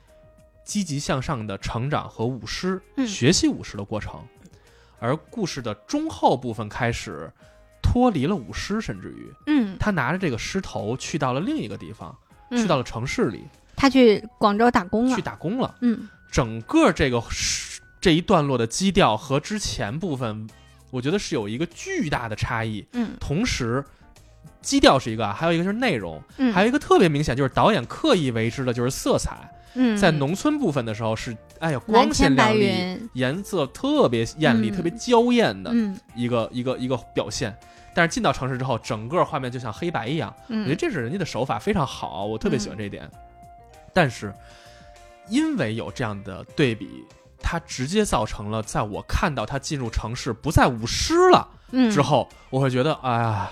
[0.63, 4.23] 积极向上的成长和舞狮、嗯学习舞狮的过程，
[4.99, 7.31] 而故事的中后部分开始
[7.81, 12.15] 脱离了舞狮，甚至于嗯，他拿着这个狮头去到了另一个地方，
[12.51, 13.43] 嗯去到了城市里
[13.75, 15.21] 他去广州打工了去。
[15.21, 15.75] 打工了。
[15.81, 20.47] 嗯整个这个是这一段落的基调和之前部分，
[20.91, 22.85] 我觉得是有一个巨大的差异。
[22.93, 23.83] 嗯同时，
[24.61, 29.49] 基调是一个啊，还有一个就是内容，嗯，还有一个特别明显就是导演刻意为之的就是色彩。
[29.75, 37.55] 嗯，在农村部分的时候是，哎呀，光鲜亮丽，颜色特别艳丽、嗯特别娇艳的嗯一个、一个一个表现。
[37.93, 43.09] 但是进到城市之后，整个画面就像黑白一样，我觉得嗯这是人家的手法非常好，我特别喜欢这一点。
[43.93, 44.33] 但是
[45.27, 47.05] 因为有这样的对比，
[47.41, 53.51] 它直接造成了在我看到他进入城市不再舞狮了嗯之后，我会觉得，哎呀。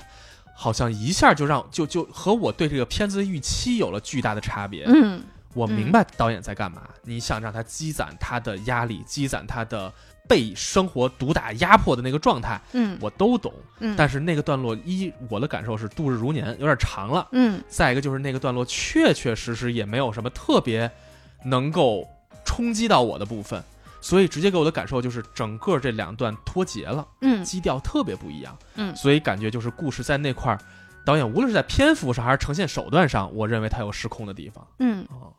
[0.60, 4.86] 好像一下就让就就和我对这个片子的预期有了巨大的差别。
[4.88, 5.21] 嗯
[5.58, 9.91] 我明白导演在干嘛，你想让他积攒他的压力，积攒他的
[10.28, 13.52] 被生活毒打压迫的那个状态，嗯我都懂。
[13.80, 17.28] 嗯，但是那个段落一，我的感受是度日如年，有点长了。
[17.32, 20.89] 嗯再一个就是那个段落确确实实也没有什么特别
[21.43, 22.08] 能够
[22.46, 23.63] 冲击到我的部分，
[24.02, 28.58] 所以直接给我的感受就是整个这两段脱节了，嗯基调特别不一样。
[28.76, 30.60] 嗯所以感觉就是故事在那块儿，
[31.06, 34.67] 导演无论是在篇幅上还是呈现手段上，我认为他有失控的地方。
[34.80, 35.32] 嗯，哦，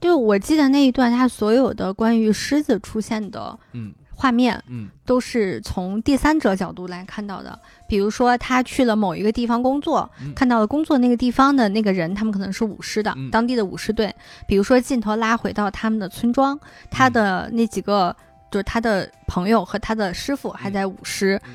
[0.00, 7.58] 就我记得那一段，他所有的关于狮子出现的嗯画面，嗯都是从第三者角度来看到的。
[7.88, 14.14] 比如说，他去了某一个地方工作，嗯看到了工作那个地方的那个人，他们可能是舞狮的，嗯当地的舞狮队。
[14.46, 16.58] 比如说，镜头拉回到他们的村庄，
[16.90, 18.14] 他嗯的那几个、
[18.50, 21.40] 就是他的朋友和他的师傅还在舞狮。
[21.44, 21.52] 嗯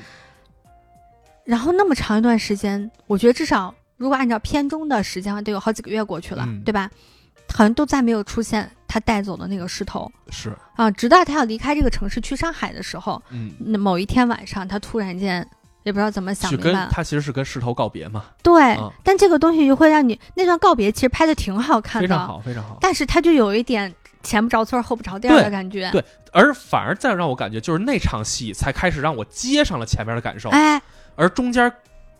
[1.44, 6.90] 然后那么长一段时间，我觉得至少如果按照片中的时间得有好几个月过去了，嗯对吧？
[7.52, 10.10] 好像都再没有出现他带走的那个石头。
[10.30, 10.56] 是。
[10.76, 15.46] 啊，直到他要离开这个城市去上海的时候，嗯，那某一天晚上，他突然间
[15.82, 16.80] 也不知道怎么想去跟明白。
[16.80, 18.92] 了，他其实是跟石头告别嘛，对，啊。
[19.02, 22.78] 但这个东西就会让你那段告别其实拍的挺好看的，非常好，非常好。
[22.80, 30.80] 但是他就有一点前不着村后不着店的感觉，对而反而再让我感觉，就是那场戏才开始让我接上了前面的感受，哎，
[31.16, 31.72] 而中间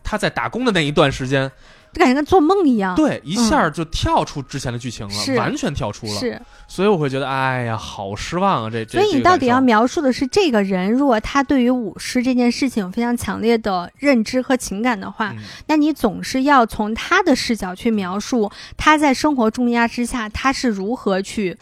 [0.03, 1.53] 他在打工的那一段时间，就
[1.93, 8.69] 感觉跟做梦一样，对，一下就跳出之前的剧情了，嗯完全跳出了，是，所以我会觉得，哎呀，好失望啊！
[8.69, 15.43] 这这，所以你到底要描述的是这个人，如果他对于舞狮这件事情有非常强烈的认知和情感的话，嗯。
[15.67, 21.57] 那你总是要从他的视角去描述他在生活重压之下，他是如何去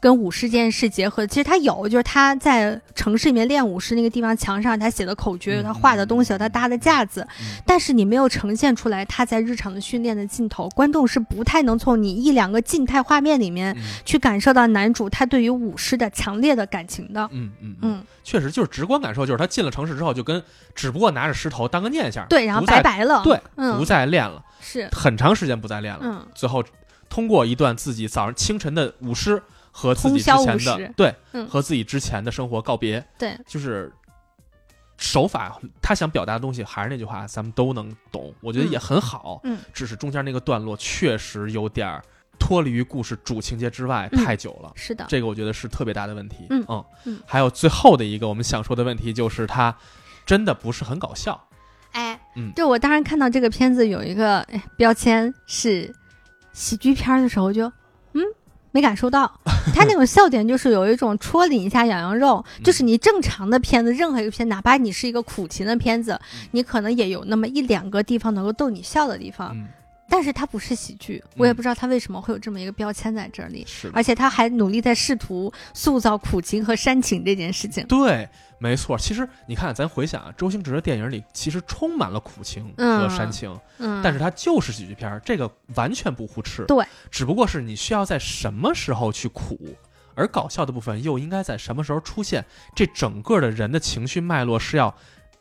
[0.00, 1.26] 跟舞狮这件事结合。
[1.26, 7.62] 其实他有，就是他在城市里面练舞狮那个地方墙上他写的口诀，有他画的东西，有他搭的架子，嗯。
[7.66, 13.82] 但是你没有呈现出来他在日常的训练的镜头，观众是不太能从你一两个静态画面里面嗯。
[14.04, 17.28] 去感受到男主他对于舞狮的强烈的感情的。
[17.32, 20.42] 嗯嗯嗯，嗯，确实就是直观感受，就是他进了城市之后，就跟
[20.74, 26.26] 只不过拿着石头当个念想，对，然后拜拜了，对，嗯不，再练了，是，很长时间不再练了，嗯。
[26.34, 26.64] 最后
[27.08, 33.92] 通过一段自己早上清晨的舞狮和自己之前的对、嗯和自己之前的生活告别，对，就是
[34.96, 39.40] 手法，他想表达的东西还是那句话，咱们都能懂，我觉得也很好。
[39.44, 42.04] 嗯只是中间那个段落确实有点儿
[42.38, 44.72] 脱离于故事主情节之外嗯太久了。
[44.74, 46.46] 是的，这个我觉得是特别大的问题。
[46.50, 49.74] 嗯嗯嗯还有最后的一个我们想说的问题就是它
[50.26, 51.48] 真的不是很搞笑。
[51.92, 55.94] 哎，嗯就我当时看到这个片子有一个哎标签是
[56.52, 57.72] 喜剧片儿的时候就，嗯
[58.72, 59.30] 没感受到，
[59.74, 62.62] 他那种笑点就是有一种戳你一下痒痒肉，嗯。
[62.62, 69.66] 就是你正常的片子，任何一个片，哪怕你是一个苦情的片子嗯，你可能也有那么一两个地方能够逗你笑的地方，嗯，
[70.08, 73.90] 但是它不是喜剧，我也嗯不知道它为什么会有这么一个标签在这里，是。
[73.92, 78.28] 而且他还努力在试图塑造苦情和煽情这件事情，对，
[78.60, 78.96] 没错。
[78.96, 86.64] 其实你看，咱回想啊，周星驰的电影里其实充满了苦情和煽情，嗯，但是它就是喜剧片儿，这个完全不互斥。
[86.66, 89.74] 对，只不过是你需要在什么时候去苦，
[90.14, 92.44] 而搞笑的部分又应该在什么时候出现。
[92.76, 94.94] 这整个的人的情绪脉络是要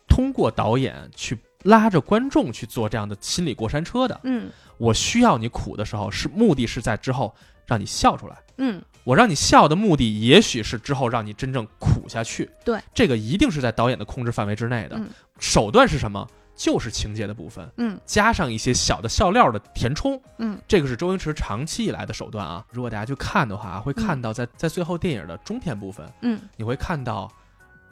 [0.07, 4.19] 通过导演去拉着观众去做这样的心理过山车的。
[4.23, 8.37] 嗯我需要你苦的时候，是目的是在之后让你笑出来。
[8.59, 12.47] 嗯我让你笑的目的，也许是之后让你真正苦下去。
[12.63, 14.97] 对，这个一定是在导演的控制范围之内的。
[14.97, 16.27] 嗯手段是什么？
[16.55, 20.21] 就是情节的部分，嗯加上一些小的笑料的填充。
[20.37, 22.63] 嗯这个是周星驰长期以来的手段啊。
[22.71, 27.31] 如果大家去看的话，会看到在在最后电影的中篇部分，嗯你会看到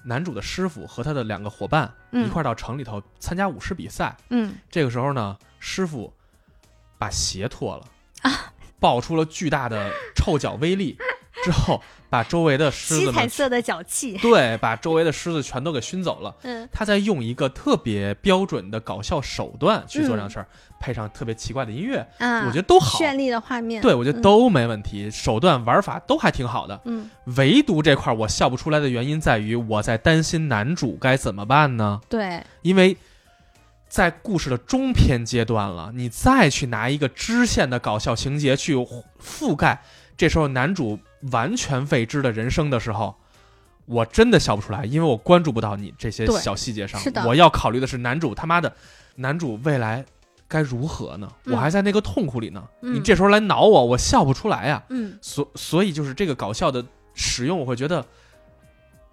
[0.04, 4.16] 男主的师傅和他的两个伙伴嗯一块儿到城里头参加舞狮比赛。
[4.30, 6.14] 嗯这个时候呢，师傅
[7.00, 7.88] 把鞋脱了
[8.22, 10.98] 啊，爆出了巨大的臭脚威力，
[11.44, 16.36] 之后把周围的狮子们彩色的脚气，对，把周围的狮子全都给熏走了。
[16.44, 23.00] 嗯他在用一个特别标准的搞笑手段去做这样事儿，嗯配上特别奇怪的音乐，啊，我觉得都好。
[23.00, 26.80] 绚丽的画面，对，我觉得嗯都没问题，手段玩法都还挺好的。
[26.86, 32.00] 嗯唯独这块我笑不出来的原因在于，我在担心男主该怎么办呢？
[32.08, 32.96] 对，因为
[33.90, 39.82] 在故事的中篇阶段了，你再去拿一个支线的搞笑情节去覆盖
[40.16, 41.00] 这时候男主
[41.32, 43.16] 完全未知的人生的时候，
[43.86, 47.26] 我真的笑不出来，因为我关注不到你这些小细节上是的。
[47.26, 48.74] 我要考虑的是男主他妈的，
[49.16, 50.04] 男主未来
[50.48, 51.32] 该如何呢？
[51.46, 52.64] 嗯我还在那个痛苦里呢。
[52.82, 58.06] 嗯你这时候来挠我，我笑不出来呀、嗯所所以就是这个搞笑的使用，我会觉得。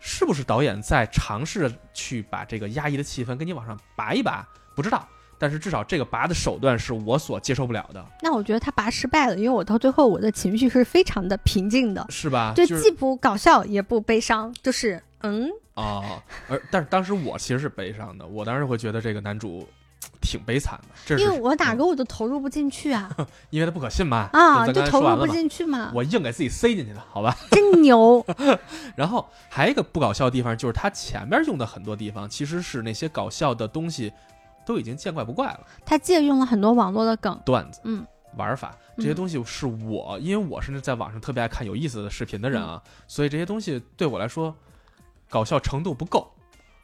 [0.07, 4.47] 是不是导演在尝试着去把这个压抑的气氛给你往上拔一拔？
[4.75, 5.07] 不知道，
[5.39, 12.53] 但是至少这个拔的手段是我所接受不了的，那我觉得他拔失败了，因为我到最后我的情绪是非常的平静的，是吧？
[12.57, 19.67] 就就是既不搞笑也不悲伤，就是嗯，啊，而但是当时我其实是悲伤的，我当时会觉得这个男主
[20.21, 21.77] 挺悲惨的，这是因为我哪嗯。
[21.77, 23.11] 个我都投入不进去啊。
[23.51, 27.37] 因为他不可信嘛啊，就投入不进去嘛，我硬给自己塞进去的，好吧？
[27.51, 28.25] 真牛，
[28.97, 34.13] 然后还有一个不搞笑的地方，就是他前面用的很多地方其实是那些搞笑的东西
[34.67, 44.53] 都已经见怪不怪了，他借用了很多网络的梗，段子、嗯玩法这些东西是我，因为我是在网上特别爱看有意思的视频的人啊，所以这些东西对我来说
[45.31, 46.29] 搞笑程度不够，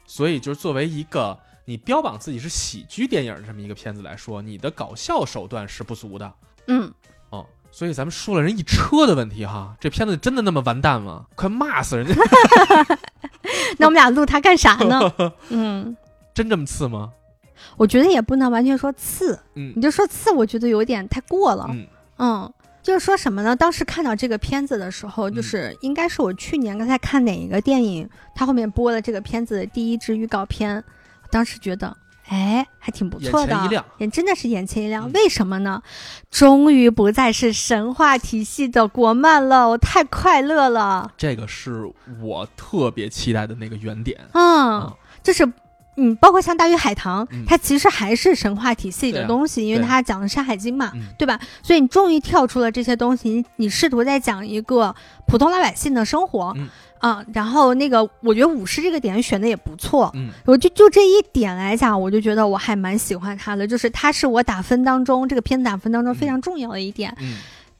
[0.05, 6.33] 所以就是作为一个你标榜自己是喜剧电影的这么一个片子来说，你的搞笑手段是不足的
[6.67, 6.89] 嗯，
[7.31, 7.45] 哦。
[7.69, 11.25] 所以咱们说了人一车的问题哈，这片子真的那么完蛋吗？
[11.35, 12.13] 快骂死人家！
[13.77, 15.13] 那我们俩录它干啥呢？
[15.49, 15.97] 嗯，
[16.33, 17.11] 真这么次吗？
[17.77, 22.53] 我觉得也不能完全说次，嗯你就说次，我觉得有点太过了，嗯嗯。
[22.83, 23.55] 就是说什么呢？
[23.55, 30.83] 当时看到这个片子的时候，嗯就是应该是我去年刚才看哪一个电影，它后面播了这个片子的第一支预告片，
[31.29, 31.95] 当时觉得，
[32.27, 35.07] 哎，还挺不错的，眼前一亮也真的是眼前一亮。
[35.07, 35.79] 嗯为什么呢？
[36.31, 41.11] 终于不再是神话体系的国漫了，我太快乐了。
[41.15, 41.87] 这个是
[42.19, 44.19] 我特别期待的那个原点。
[44.33, 45.47] 嗯，嗯就是。
[45.97, 47.43] 嗯，包括像《大鱼海棠》嗯。
[47.45, 51.01] 它其实还是神话体系的东西，因为它讲的《山海经》嘛，嗯。
[51.17, 51.39] 对吧？
[51.61, 54.95] 所以你终于跳出了这些东西，你你试图在讲一个
[55.27, 56.69] 普通老百姓的生活，嗯。
[56.99, 60.29] 啊，然后那个我觉得武士这个点选的也不错，嗯。
[60.45, 67.15] 我就就这一点来讲，我就觉得我还蛮喜欢他的，就是他是我打分当中这个片子打分当中非常重要的一点。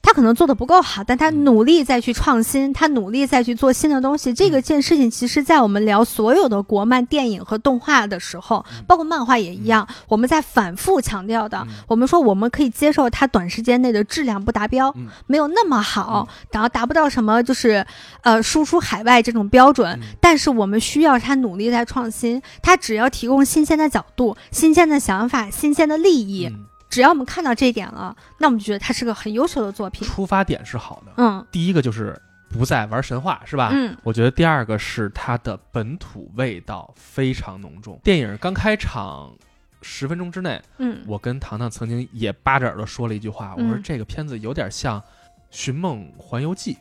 [0.02, 1.44] 嗯他可能做的不够好，但他嗯。
[1.44, 4.34] 努力再去创新，他努力再去做新的东西。
[4.34, 8.84] 这个嗯件事情，其实，在我们聊所有的国漫电影和动画的时候，嗯。
[8.86, 11.58] 包括漫画也一样，我们在反复强调的。
[11.68, 11.74] 嗯。
[11.88, 15.06] 我们说我们可以接受它短时间内的质量不达标，嗯。
[15.26, 17.86] 没有那么好，然后达不到什么就是
[18.22, 20.16] 呃输出海外这种标准，嗯。
[20.20, 30.06] 但是我们需要他努力在创新，他只要提供新鲜的角度、新鲜的想法、新鲜的利益，嗯只要我们看到这一点了，那我们就觉得它是个很优秀的作品。
[30.06, 31.12] 出发点是好的。
[31.16, 33.70] 嗯第一个就是不再玩神话，是吧？
[33.72, 37.98] 嗯我觉得第二个是它的本土味道非常浓重。
[38.04, 39.32] 电影刚开场
[39.80, 45.00] 十分钟之内，嗯我跟糖糖曾经也扒着耳朵说了一句话，我说嗯这个片子有点像
[45.50, 46.74] 《寻梦环游记》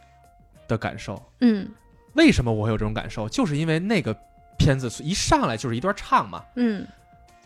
[0.67, 1.23] 的感受。
[1.39, 1.69] 嗯
[2.15, 3.29] 为什么我会有这种感受？
[3.29, 4.13] 就是因为那个
[4.57, 6.85] 片子一上来就是一段唱嘛，嗯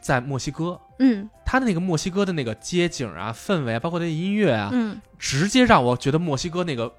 [0.02, 1.30] 在墨西哥，嗯。
[1.46, 5.00] 他的那个墨西哥的那个街景啊、氛围啊，包括那音乐啊，嗯。
[5.20, 6.94] 直接让我觉得墨西哥那个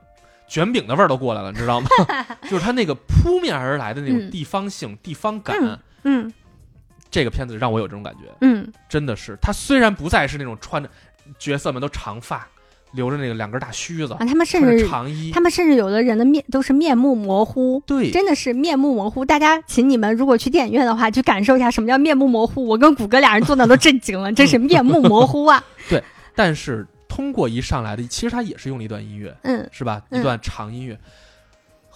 [0.49, 1.89] 卷饼的味儿都过来了，你知道吗？
[2.49, 4.31] 就是他那个扑面而来的那种嗯。
[4.31, 6.33] 地方性、地方感，嗯嗯。
[7.11, 8.73] 这个片子让我有这种感觉，嗯。
[8.89, 9.37] 真的是。
[9.41, 10.89] 他虽然不再是那种穿着
[11.39, 12.47] 角色们都长发，
[12.97, 17.81] 留着那个两根大须子，啊，他们甚至长衣，他们甚至有的人的面都是面目模糊。
[17.87, 22.67] 对，真的是面目模糊，大家，请你们如果去电影院的话，去感受一下什么叫面目模糊。
[22.67, 25.63] 我跟谷歌俩人坐那都震惊了，真是面目模糊啊！
[25.89, 26.03] 对
[26.35, 30.03] 但是通过一上来的，其实他也是用了一段音乐，嗯，是吧？
[30.11, 30.99] 嗯一段长音乐。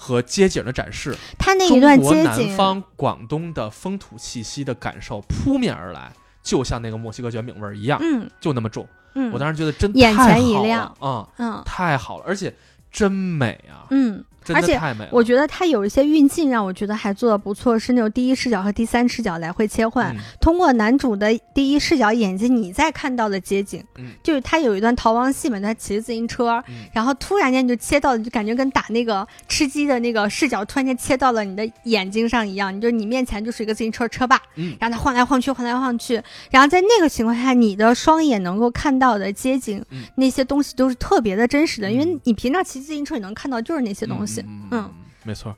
[0.02, 6.10] 和街景的展示，他那一段街景南方广东的风土气息的感受扑面而来，
[6.42, 8.88] 就像那个墨西哥卷饼味儿一样，嗯就那么重。
[9.14, 11.62] 嗯，我当时觉得真眼太前一好了亮啊、嗯。
[11.64, 12.54] 太好了，而且
[12.90, 14.80] 真美啊，嗯，真而且。
[15.10, 20.18] 我觉得他有一些运镜让我觉得还做的不错，是那种第一视角和第三视角来回切换，嗯。
[20.40, 24.12] 通过男主的第一视角眼睛你在看到的街景，嗯。
[24.22, 26.86] 就是他有一段逃亡戏嘛，他骑着自行车，嗯。
[26.92, 34.76] 然后突然间就切到，就感觉跟打那个吃鸡的那个视角，突然间切到了你的眼睛上一样，你就你面前就是一个自行车车把，嗯。
[34.80, 36.20] 然后他晃来晃去，晃来晃去，
[36.50, 40.02] 然后在那个情况下，你的双眼能够看到的街景，嗯。
[40.16, 41.92] 那些东西都是特别的真实的，嗯。
[41.92, 44.90] 因为你平常骑自行车你能看到就是那些东西，嗯嗯
[45.24, 45.54] 没错。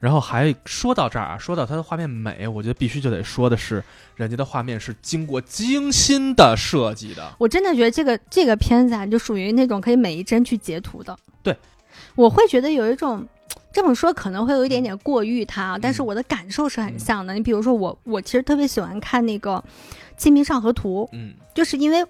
[0.00, 3.82] 然后还说到这儿啊，说到它的画面美，我觉得必须就得说的是，
[4.14, 7.34] 人家的画面是经过精心的设计的。
[7.36, 11.18] 我真的觉得这个这个片子啊，就属于那种可以每一帧去截图的。
[11.42, 11.56] 对，
[12.14, 13.26] 我会觉得有一种
[13.72, 17.34] 这么说可能会有一点点过誉它，啊但是我的感受是很像的。
[17.34, 19.56] 你比如说我，我其实特别喜欢看那个
[20.16, 22.06] 《清明上河图》，嗯就是因为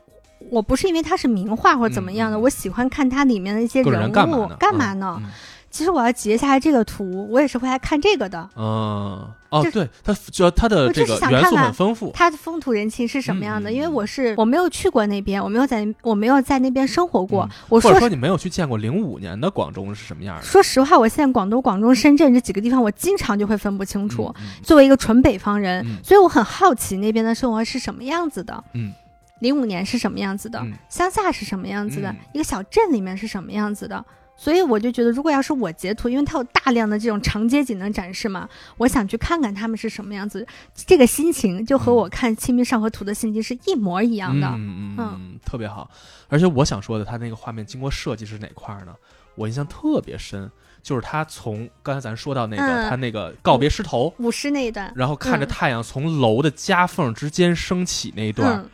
[0.51, 4.59] 我不是因为它是名画或者怎么样的，我喜欢看它里面的一些人物人干嘛呢？
[4.75, 5.23] 嘛呢？
[5.25, 5.31] 嗯
[5.71, 8.49] 其实我要截下来这个图，我也是会来看这个的。
[8.57, 12.11] 嗯，哦，对，它主要它的这个元素很丰富。
[12.15, 13.71] 它的风土人情是什么样的？
[13.71, 17.45] 因为我是我没有去过那边，我没有在我没有在那边生活过。
[17.45, 20.43] 嗯我说或者说你没有去见过零五年的广州是什么样的？
[20.43, 24.35] 说实话，我现在广东、广州、深圳这几个地方，我经常就会分不清楚。
[24.39, 28.65] 嗯作为一个纯北方人，嗯所以我很好奇那边的生活是什么样子的。
[28.73, 28.93] 嗯，
[29.41, 30.59] 零五年是什么样子的？
[30.61, 32.09] 嗯乡下是什么样子的？
[32.09, 34.05] 嗯一个小镇里面是什么样子的？
[34.39, 44.47] 所以我就觉得，如果要是我截图，因为它有大量的这种长街景的展示嘛，我想去看看他们是什么样子，这个心情就和我看《清明上河图》的心情是一模一样的。
[44.47, 45.91] 嗯嗯嗯，特别好。
[46.29, 48.95] 而且我想说的，它那个画面经过设计是哪块儿呢？
[49.35, 50.51] 我印象特别深，
[50.83, 58.71] 就是他从刚才咱说到那个、嗯他那个告别狮头，舞狮那一段，然后看着嗯太阳从楼的夹缝之间升起那一段，嗯，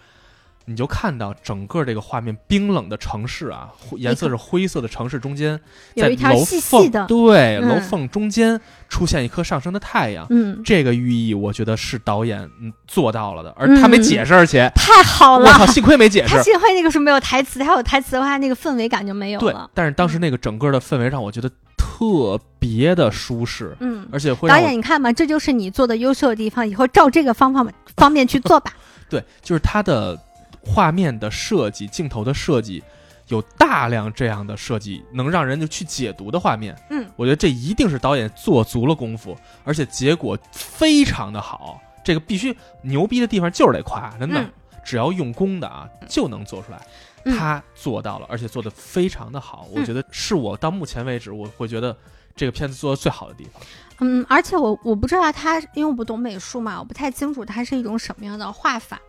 [0.66, 5.60] 你就看到整个这个画面冰冷的城市啊，灰颜色是灰色的城市中间，
[5.94, 10.26] 在有一条楼细细缝的，对、嗯楼缝中间出现一颗上升的太阳。
[10.30, 15.50] 嗯，这个寓意，我觉得是导演嗯做到了的，而他没嗯解释，而且太好了。
[15.50, 16.42] 我靠，幸亏没解释他。
[16.42, 19.70] 幸亏那个时候没有台词，他有台词的话，那个氛围感就没有了对了，。
[19.74, 28.72] 但是当时那个整个的氛围让我觉得特别的舒适，嗯，而且会导演你看嘛，这就是你做的优秀的地方，以后照这个方方方面去做吧。
[29.10, 30.18] 对，就是它的
[30.64, 32.82] 画面的设计、镜头的设计，
[33.28, 36.76] 有大量这样的设计，能让人就去解读的画面。
[36.90, 41.80] 嗯，我觉得这一定是导演做足了功夫，而且结果非常的好。
[42.04, 44.52] 这个必须牛逼的地方就是得夸，真的，嗯
[44.84, 46.78] 只要用功的啊，就能做出来。
[47.24, 51.96] 嗯他做到了，而且做的非常的好，我嗯觉得是我到目前为止我会觉得
[52.36, 53.62] 这个片子做的最好的地方。
[54.00, 59.00] 嗯，而且我我不知道他，因为我不懂美术嘛，我不太清楚它是一种什么样的画法。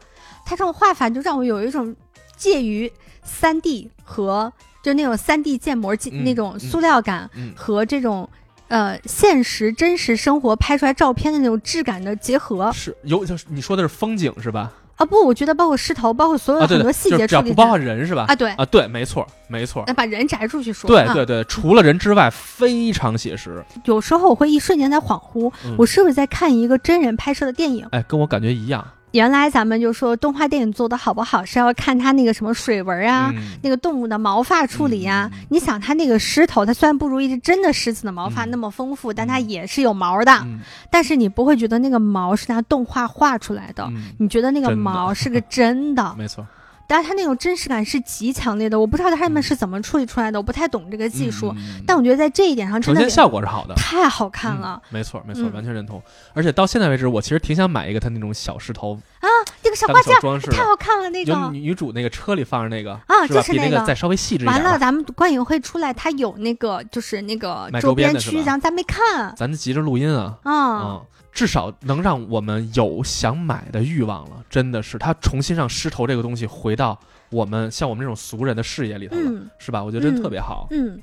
[0.46, 1.96] 它这种画法就让我有一种
[2.38, 2.92] 介于
[3.24, 4.52] 三 D 和
[4.84, 8.30] 就那种三 D 建模、嗯那种塑料感嗯，和这种
[8.68, 14.72] 呃现实真实生活拍出来照片的那种质感的结合是有就是你说的是风景是吧？
[14.98, 15.06] 啊！
[15.06, 18.28] 不，我觉得包括狮头，包括所有很多细节处理的只要不包括人是吧？
[18.30, 23.62] 啊，对，啊，对，没错，没错那，把人摘出去说，啊对对对，除了人之外，非常写实。
[23.84, 27.86] 有时候我会一瞬间在恍惚，嗯我是不是在看一个真人拍摄的电影？
[27.92, 33.54] 哎，跟我感觉一样原来咱们就说动画电影做的好不好，是要看它那个什么水纹啊，嗯。
[33.64, 35.40] 那个动物的毛发处理呀、嗯。
[35.40, 38.52] 嗯嗯你想它那个狮头，它虽然不如一只真的狮子的毛发嗯。
[38.52, 40.34] 那么丰富，但它也是有毛的。
[40.44, 40.60] 嗯。
[40.92, 46.14] 但是你不会觉得那个毛是拿动画画出来的，嗯，你觉得那个毛是个真的。
[46.20, 46.46] 没错，
[46.88, 51.50] 但是它那种真实感是极强烈的，我不知道他们是怎么处理出来的，我不太懂这个技术。
[51.56, 53.74] 嗯，嗯嗯但我觉得在这一点上真的呈现效果是好的。
[53.76, 54.82] 太好看了。
[54.86, 56.02] 嗯没错没错，嗯完全认同。
[56.34, 59.28] 而且到现在为止，我其实挺想买一个它那种小石头啊
[59.64, 61.50] 那个小当画架小装饰太，好看了，那有个。
[61.52, 70.82] 女女主那个车里放着那个啊就是那个那再稍微细致一完了，咱们观影会出来，它有那个就是那个周边区，周边的是吧咱咱没看咱就急着录音啊，啊。
[70.84, 71.06] 嗯，
[71.36, 74.38] 至少能让我们有想买的欲望了。
[74.50, 76.98] 真的是，它重新让狮头这个东西回到
[77.30, 79.84] 我们像我们这种俗人的视野里头了，嗯是吧？
[79.84, 80.68] 我觉得真嗯特别好。
[80.72, 81.00] 嗯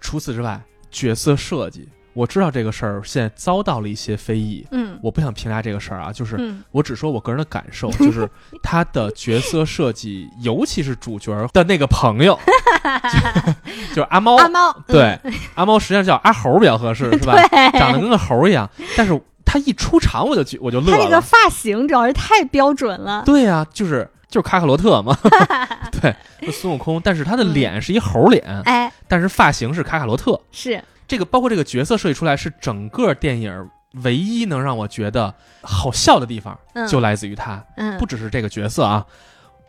[0.00, 0.60] 除此之外，
[0.90, 4.66] 角色设计，我知道这个事儿现在遭到了一些非议。
[4.70, 8.28] 嗯我不想评价这个事儿啊，就是嗯我只说我个人的感受， 就是
[8.62, 12.38] 他的角色设计，尤其是主角的那个朋友，
[13.88, 15.18] 就就是阿猫，阿猫嗯对，
[15.54, 17.34] 阿猫实际上叫阿猴比较合适，是吧？
[17.48, 19.20] 对，长得跟个猴一样，但是
[19.52, 20.96] 他一出场我就觉我就乐了。
[20.96, 23.22] 他那个发型主要是太标准了。
[23.26, 25.14] 对呀、就是就是卡卡罗特嘛，
[26.00, 30.40] 对，就孙悟空，但是他的脸是一猴脸，哎，但是发型是卡卡罗特。
[30.50, 33.68] 是这个包括这个角色设计出来，是整个电影
[34.02, 37.62] 唯一能让我觉得好笑的地方，嗯就来自于他。
[37.76, 39.04] 嗯不只是这个角色啊，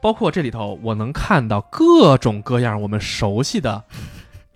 [0.01, 3.83] 包括这里头我能看到各种各样我们熟悉的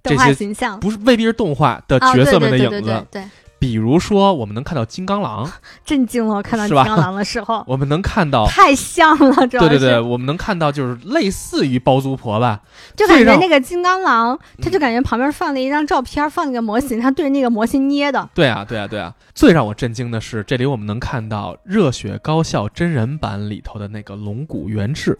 [0.01, 3.05] 这些，形象不是未必是动画的啊角色们的影子。
[3.11, 3.25] 对，
[3.59, 5.49] 比如说，我们能看到金刚狼，
[5.83, 6.35] 震惊了！
[6.35, 8.45] 我看到金刚狼的时候， 我们能看到。
[8.47, 12.61] 太像了，主要是对对对，我们能看到就是类似于包租婆吧，
[12.95, 18.29] 就感觉那个金刚狼，他就嗯感觉旁边放了一张照片，放了个模型，他对着那个模型捏的。
[18.33, 19.13] 对啊，对啊，对啊。
[19.33, 25.17] 最让我震惊的是，这里我们能看到《热血高校》真人版里头的那个龙骨元志，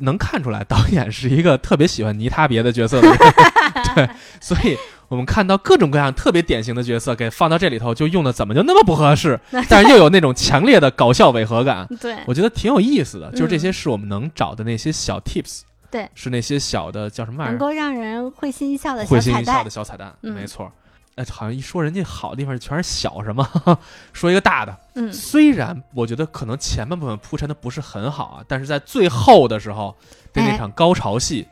[0.00, 3.18] 能看出来导演是一个特别喜欢泥他别的角色的人。
[3.94, 4.08] 对，
[4.40, 4.76] 所以
[5.08, 9.38] 我们看到各种各样特别典型的角色给放到这里头，就用的怎么就那么不合适？
[9.68, 13.30] 但是又有那种强烈的搞笑违和感，对，我觉得挺有意思的。
[13.32, 17.52] 就是这嗯些是我们能找的那些小 tips，对是那些小的叫什么玩意儿？
[17.52, 19.70] 能够让人会心一笑的小彩蛋会心一笑的。
[19.70, 20.70] 小彩蛋，嗯没错。
[21.18, 23.46] 哎，好像一说人家好的地方全是小什么，
[24.12, 24.76] 说一个大的。
[24.94, 29.96] 嗯虽然我觉得可能前半部分铺陈的不是很好啊，但是在最后的时候
[30.32, 31.46] 的那哎场高潮戏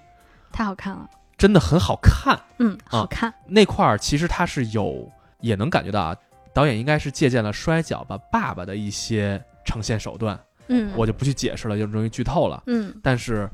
[0.53, 2.39] 太好看了，真的很好看。
[2.59, 5.11] 嗯，啊好看，那块儿其实它是有，
[5.41, 6.17] 也能感觉到啊，
[6.55, 10.39] 导演应该是借鉴了《摔跤吧，爸爸》的一些呈现手段，
[10.69, 12.63] 嗯，我就不去解释了，就容易剧透了。
[12.67, 13.49] 嗯但是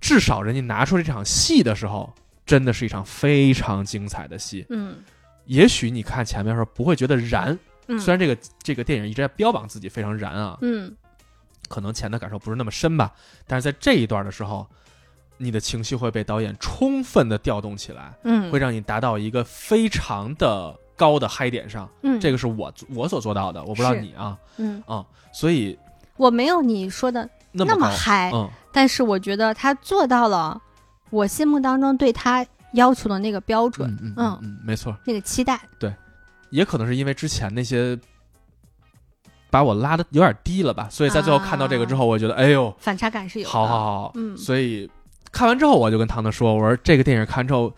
[0.00, 2.12] 至少人家拿出这场戏的时候，
[2.44, 4.64] 真的是一场非常精彩的戏。
[4.70, 4.96] 嗯
[5.46, 10.94] 也许你看前面的时候不会觉得燃，嗯，虽然这个这个电影一直在标榜自己非常燃啊，嗯。
[11.68, 13.12] 可能前的感受不是那么深吧，
[13.44, 14.64] 但是在这一段的时候，
[15.36, 18.52] 你的情绪会被导演充分的调动起来，嗯。
[18.52, 21.90] 会让你达到一个非常的高的嗨点上。
[22.02, 22.20] 嗯。
[22.20, 24.38] 这个是我我所做到的，我不知道你啊。
[24.58, 25.76] 嗯，啊，所以
[26.16, 30.62] 我没有你说的那么嗨，嗯，但是我觉得他做到了
[31.10, 32.46] 我心目当中对他
[32.76, 35.60] 要求的那个标准，嗯嗯没错，那个期待。
[35.78, 35.94] 对
[36.50, 37.98] 也可能是因为之前那些
[39.50, 43.50] 把我拉的有点低了吧，所以在最后看到这个之后，我觉得哎呦，反差感是有的。
[43.50, 44.90] 好好好，嗯所以
[45.32, 47.72] 看完之后我就跟唐唐说，我说这个电影看之后。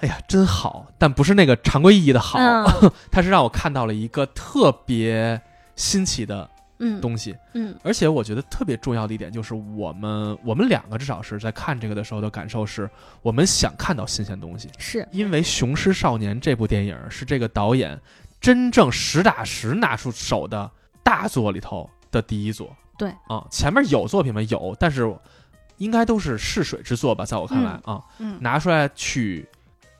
[0.00, 2.64] 哎呀，真好，但不是那个常规意义的好，嗯
[3.10, 5.42] 它是让我看到了一个特别
[5.74, 6.48] 新奇的
[6.78, 12.88] 嗯东西，嗯而且我觉得特别重要的一点就是，我们我们两个至少是在看这个的时候的感受是，
[13.22, 18.00] 我们想看到新鲜东西，是因为《雄狮少年》这部电影是这个导演
[18.40, 20.70] 真正实打实拿出手的
[21.02, 22.74] 大作里头的第一作。
[22.96, 24.42] 对啊，前面有作品吗？
[24.42, 25.12] 有，但是
[25.76, 29.48] 应该都是试水之作吧，在我看来、啊，嗯拿出来去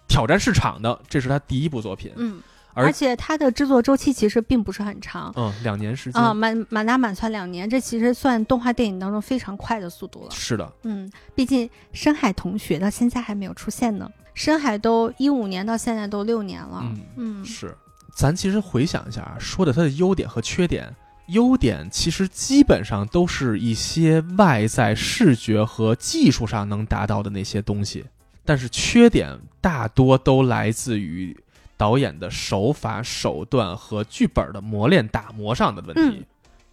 [0.09, 2.13] 挑战市场的，这是他第一部作品。
[2.17, 2.41] 嗯，
[2.79, 5.33] 而而且它的制作周期其实并不是很长。
[5.37, 6.23] 嗯，两年时间。
[6.23, 10.31] 啊，满满打满算两年，这其实算动画电影当中非常快的速度了。
[10.31, 16.81] 是的，嗯，毕竟深海同学到现在还没有出现呢，深海都一五年到现在都六年了。
[16.83, 17.77] 嗯，嗯是。
[18.15, 20.93] 咱其实回想一下啊，说的它的优点和缺点，
[21.29, 28.05] 优点其实基本上都是一些外在视觉和技术上能达到的那些东西，
[28.45, 31.37] 但是缺点大多都来自于
[31.79, 36.19] 导演的手法、手段和剧本的磨练打磨上的问题。
[36.19, 36.25] 嗯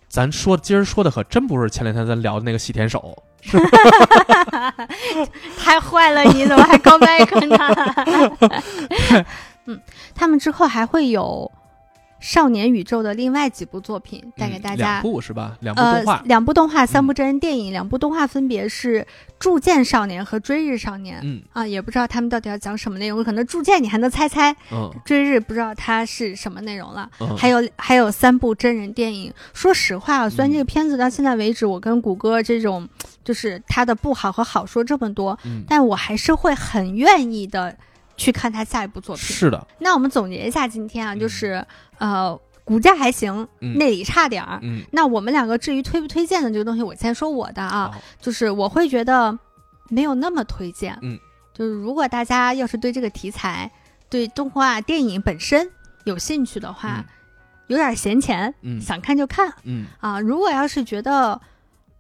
[0.07, 3.21] 咱说今儿说的可真不是前两天咱聊的那个细田守，
[5.57, 9.25] 太坏了，你怎么还 call back 呢？
[9.65, 9.79] 嗯，
[10.13, 11.51] 他们之后还会有
[12.19, 15.01] 少年宇宙的另外几部作品带给嗯大家两。
[15.01, 15.57] 部是吧？
[15.61, 19.01] 两部呃动画，，两部动画，三嗯部真人电影，两部动画分别是
[19.37, 21.17] 《铸剑少年》和《追日少年》。
[21.23, 27.09] 嗯啊，也不知道他们到底要讲什么内容，可能铸剑你还能猜猜，嗯追日不知道它是什么内容了。
[27.19, 29.31] 嗯，还有还有三部真人电影。
[29.53, 32.87] 说实话啊，虽然嗯这个片子到现在为止，我跟谷歌这种
[33.23, 37.75] 就是它的不好和好说这么多，嗯，但我还是会很愿意的
[38.17, 39.23] 去看他下一部作品。
[39.23, 41.19] 是的，那我们总结一下今天啊，嗯。
[41.19, 41.65] 就是
[41.97, 43.77] 呃，股价还行，嗯。
[43.77, 44.59] 内里差点儿。
[44.63, 44.83] 嗯。
[44.91, 48.01] 那我们两个至于推不推荐的这个东西，我先说我的啊，好。
[48.19, 49.37] 就是我会觉得
[49.89, 50.97] 没有那么推荐。
[51.01, 51.19] 嗯，
[51.53, 53.71] 就是如果大家要是对这个题材、
[54.09, 55.69] 对动画电影本身
[56.05, 57.05] 有兴趣的话，
[57.67, 58.79] 有点闲钱，嗯。
[58.81, 59.53] 想看就看。
[59.63, 59.85] 嗯。
[59.99, 60.19] 啊。
[60.19, 61.39] 如果要是觉得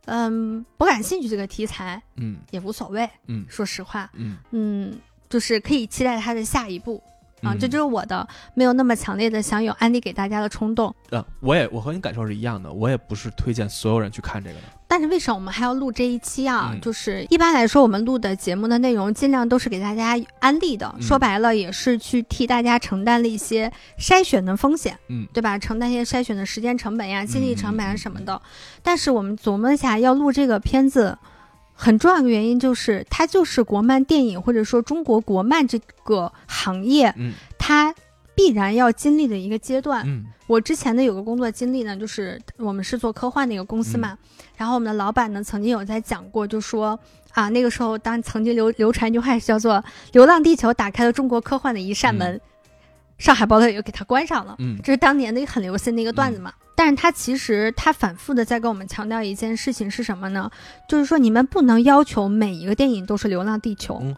[0.05, 2.37] 嗯不感兴趣这个题材嗯。
[2.51, 3.45] 也无所谓，嗯。
[3.49, 4.37] 说实话，嗯。
[4.51, 4.97] 嗯，
[5.35, 7.03] 就是可以期待它的下一步。
[7.43, 10.95] 啊，嗯这就是我的没有那么强烈的想有安利给大家的冲动。
[11.09, 14.61] 呃，我也我和你感受是一样的，我也不是推荐所有人去看这个的。
[14.87, 16.69] 但是为什么我们还要录这一期啊？
[16.73, 23.69] 嗯就是一般来说，我们录的节目的内容尽量都是给大家安利的，嗯说白了也是去替大家承担了一些
[23.99, 25.59] 筛选的风险，嗯对吧？
[25.59, 28.41] 承担一些筛选的时间成本呀、精力成本啊嗯什么的。
[28.81, 31.17] 但是我们琢磨一下，要录这个片子。
[31.75, 37.33] 很重要的原因就是，它就是国漫电影或者说中国国漫这个行业，嗯。
[37.57, 37.93] 它
[38.33, 40.03] 必然要经历的一个阶段。
[40.07, 40.25] 嗯。
[40.47, 44.45] 我之前的有个工作经历呢，就是我们是做科幻的一个公司嘛，嗯。
[44.57, 46.97] 然后我们的老板呢曾经有在讲过，就说
[47.33, 52.39] 啊，那个时候当曾经流流传一句话是叫做“流浪地球”打开了中国科幻的一扇门，
[53.17, 54.55] 上海堡垒又给它关上了。
[54.59, 56.53] 嗯这是当年的一个很流行的一个段子嘛。
[56.77, 60.51] 但是它其实它反复的在跟我们强调一件事情是什么呢？
[60.89, 64.15] 就是说你们不能要求每一个电影都是《流浪地球》嗯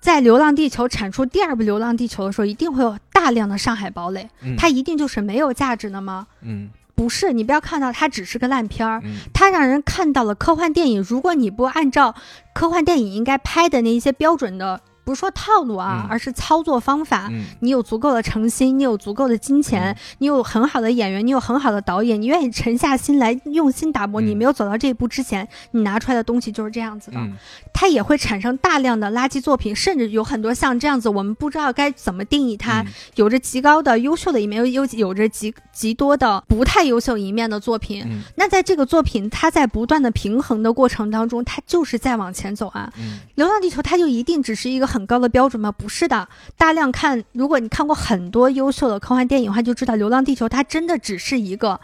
[0.00, 6.26] 在《流浪地球》产出第二部《流浪地球》的时候，一定会有大量的上海堡垒，嗯，它一定就是没有价值的吗？
[6.42, 11.02] 嗯不是，你不要看到它只是个烂片儿，嗯它让人看到了科幻电影。
[11.02, 12.14] 如果你不按照
[12.52, 17.28] 科幻电影应该拍的那一些标准的不是说套路啊，嗯而是操作方法。
[17.30, 24.20] 嗯你有足够的诚心，你有足够的金钱，嗯你有很好的演员，你有很好的导演，你愿意沉下心来用心打磨。
[24.20, 27.18] 嗯你没有走到这一步之前，你拿出来的东西就是这样子的。
[27.18, 27.36] 嗯
[27.72, 32.86] 它也会产生大量的垃圾作品，甚至有很多像这样子，我们不知道该怎么定义它，嗯
[33.16, 38.04] 有着极高的优秀的一面，又有有着极极多的不太优秀一面的作品。
[38.06, 42.90] 嗯那在这个作品，它在不断的平衡的过程当中，它就是在往前走啊。
[42.98, 45.72] 嗯流浪地球》它就一定只是一个很高的标准吗？
[45.72, 51.80] 不是的，大量看，如果你看过很多优秀的科幻电影的话，就知道《流浪地球》它真的只是一个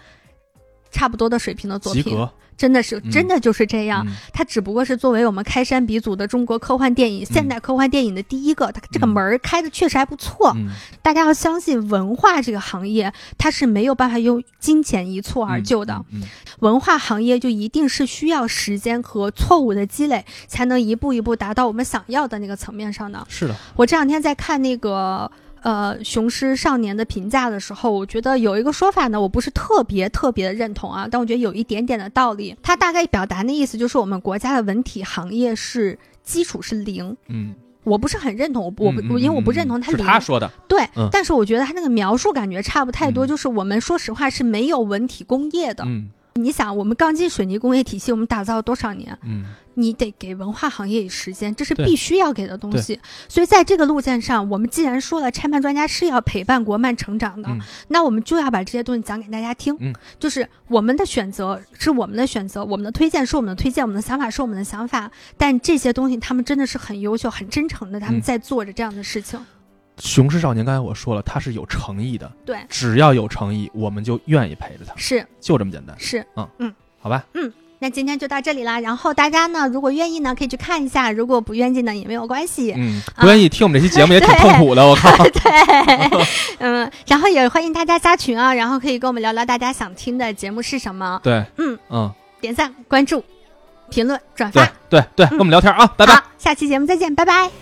[0.93, 2.17] 差不多的水平的作品，
[2.61, 4.05] 真的是嗯真的就是这样。
[4.07, 10.53] 嗯它只不过是作为我们开山鼻祖的中国科幻电影、现代科幻电影的第一个，它这个门儿开的确实还不错。
[10.55, 10.69] 嗯
[11.01, 16.05] 大家要相信文化这个行业，它是没有办法用金钱一蹴而就的。
[16.59, 23.27] 文化行业就一定是需要时间和错误的积累，才能一步一步达到我们想要的那个层面上的。
[23.31, 25.31] 是的，我这两天在看那个。
[25.63, 32.57] 呃，《雄狮少年》的评价的时候，我觉得有一个说法呢，我不是特别特别的认同啊，但我觉得有一点点的道理。
[32.63, 37.55] 它大概表达的意思就是，我们国家的文体行业是基础是零，嗯，
[37.85, 41.09] 我不是很认同，我不我不因为我不嗯认同他零，是他说的，对，嗯。
[41.13, 43.29] 但是我觉得他那个描述感觉差不太多，嗯。
[43.29, 45.85] 就是我们说实话是没有文体工业的。
[45.87, 46.11] 嗯
[46.43, 49.17] 你想，我们钢筋水泥工业体系，我们打造了多少年？
[49.23, 53.01] 嗯你得给文化行业以时间，这是必须要给的东西。
[53.29, 59.75] 所以在这个路线上，我们既然说了拆漫专家是要陪伴国漫成长的，嗯那我们就要把这些东西讲给大家听。
[59.79, 65.11] 嗯，就是我们的选择是我们的选择，我们的推荐是我们的推荐，我们的想法是我们的想法。
[65.39, 69.41] 但这些东西他们真的是很优秀、很真诚的，他们嗯在做着这样的事情。
[70.01, 76.25] 雄狮少年，刚才我说了，他是有诚意的，对，只要有诚意，我们就愿意陪着他，是就这么简单，是。
[76.37, 77.25] 嗯嗯好吧？
[77.35, 78.79] 嗯那今天就到这里啦。
[78.79, 82.75] 然后大家呢，如果愿意呢，可以去看一下；如果不愿意呢，也没有关系。
[82.77, 85.41] 嗯，啊不愿意听我们这期节目也挺痛苦的，我靠， 对，
[86.61, 93.25] 嗯，然后也欢迎大家加群啊，然后可以跟我们聊聊大家想听的节目是什么，对，嗯嗯，点赞、关注、
[93.89, 94.73] 评论、转对发。
[94.91, 96.17] 对对，跟我们聊天啊，拜拜。
[96.17, 97.60] 好，下期节目再见，拜拜。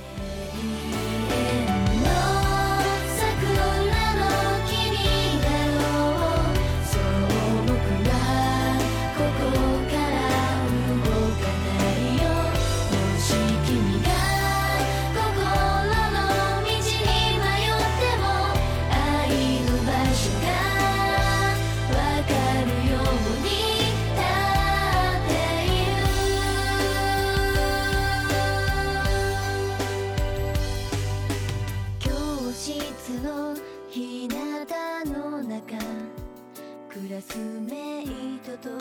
[37.21, 37.37] ス
[37.69, 38.79] メイトと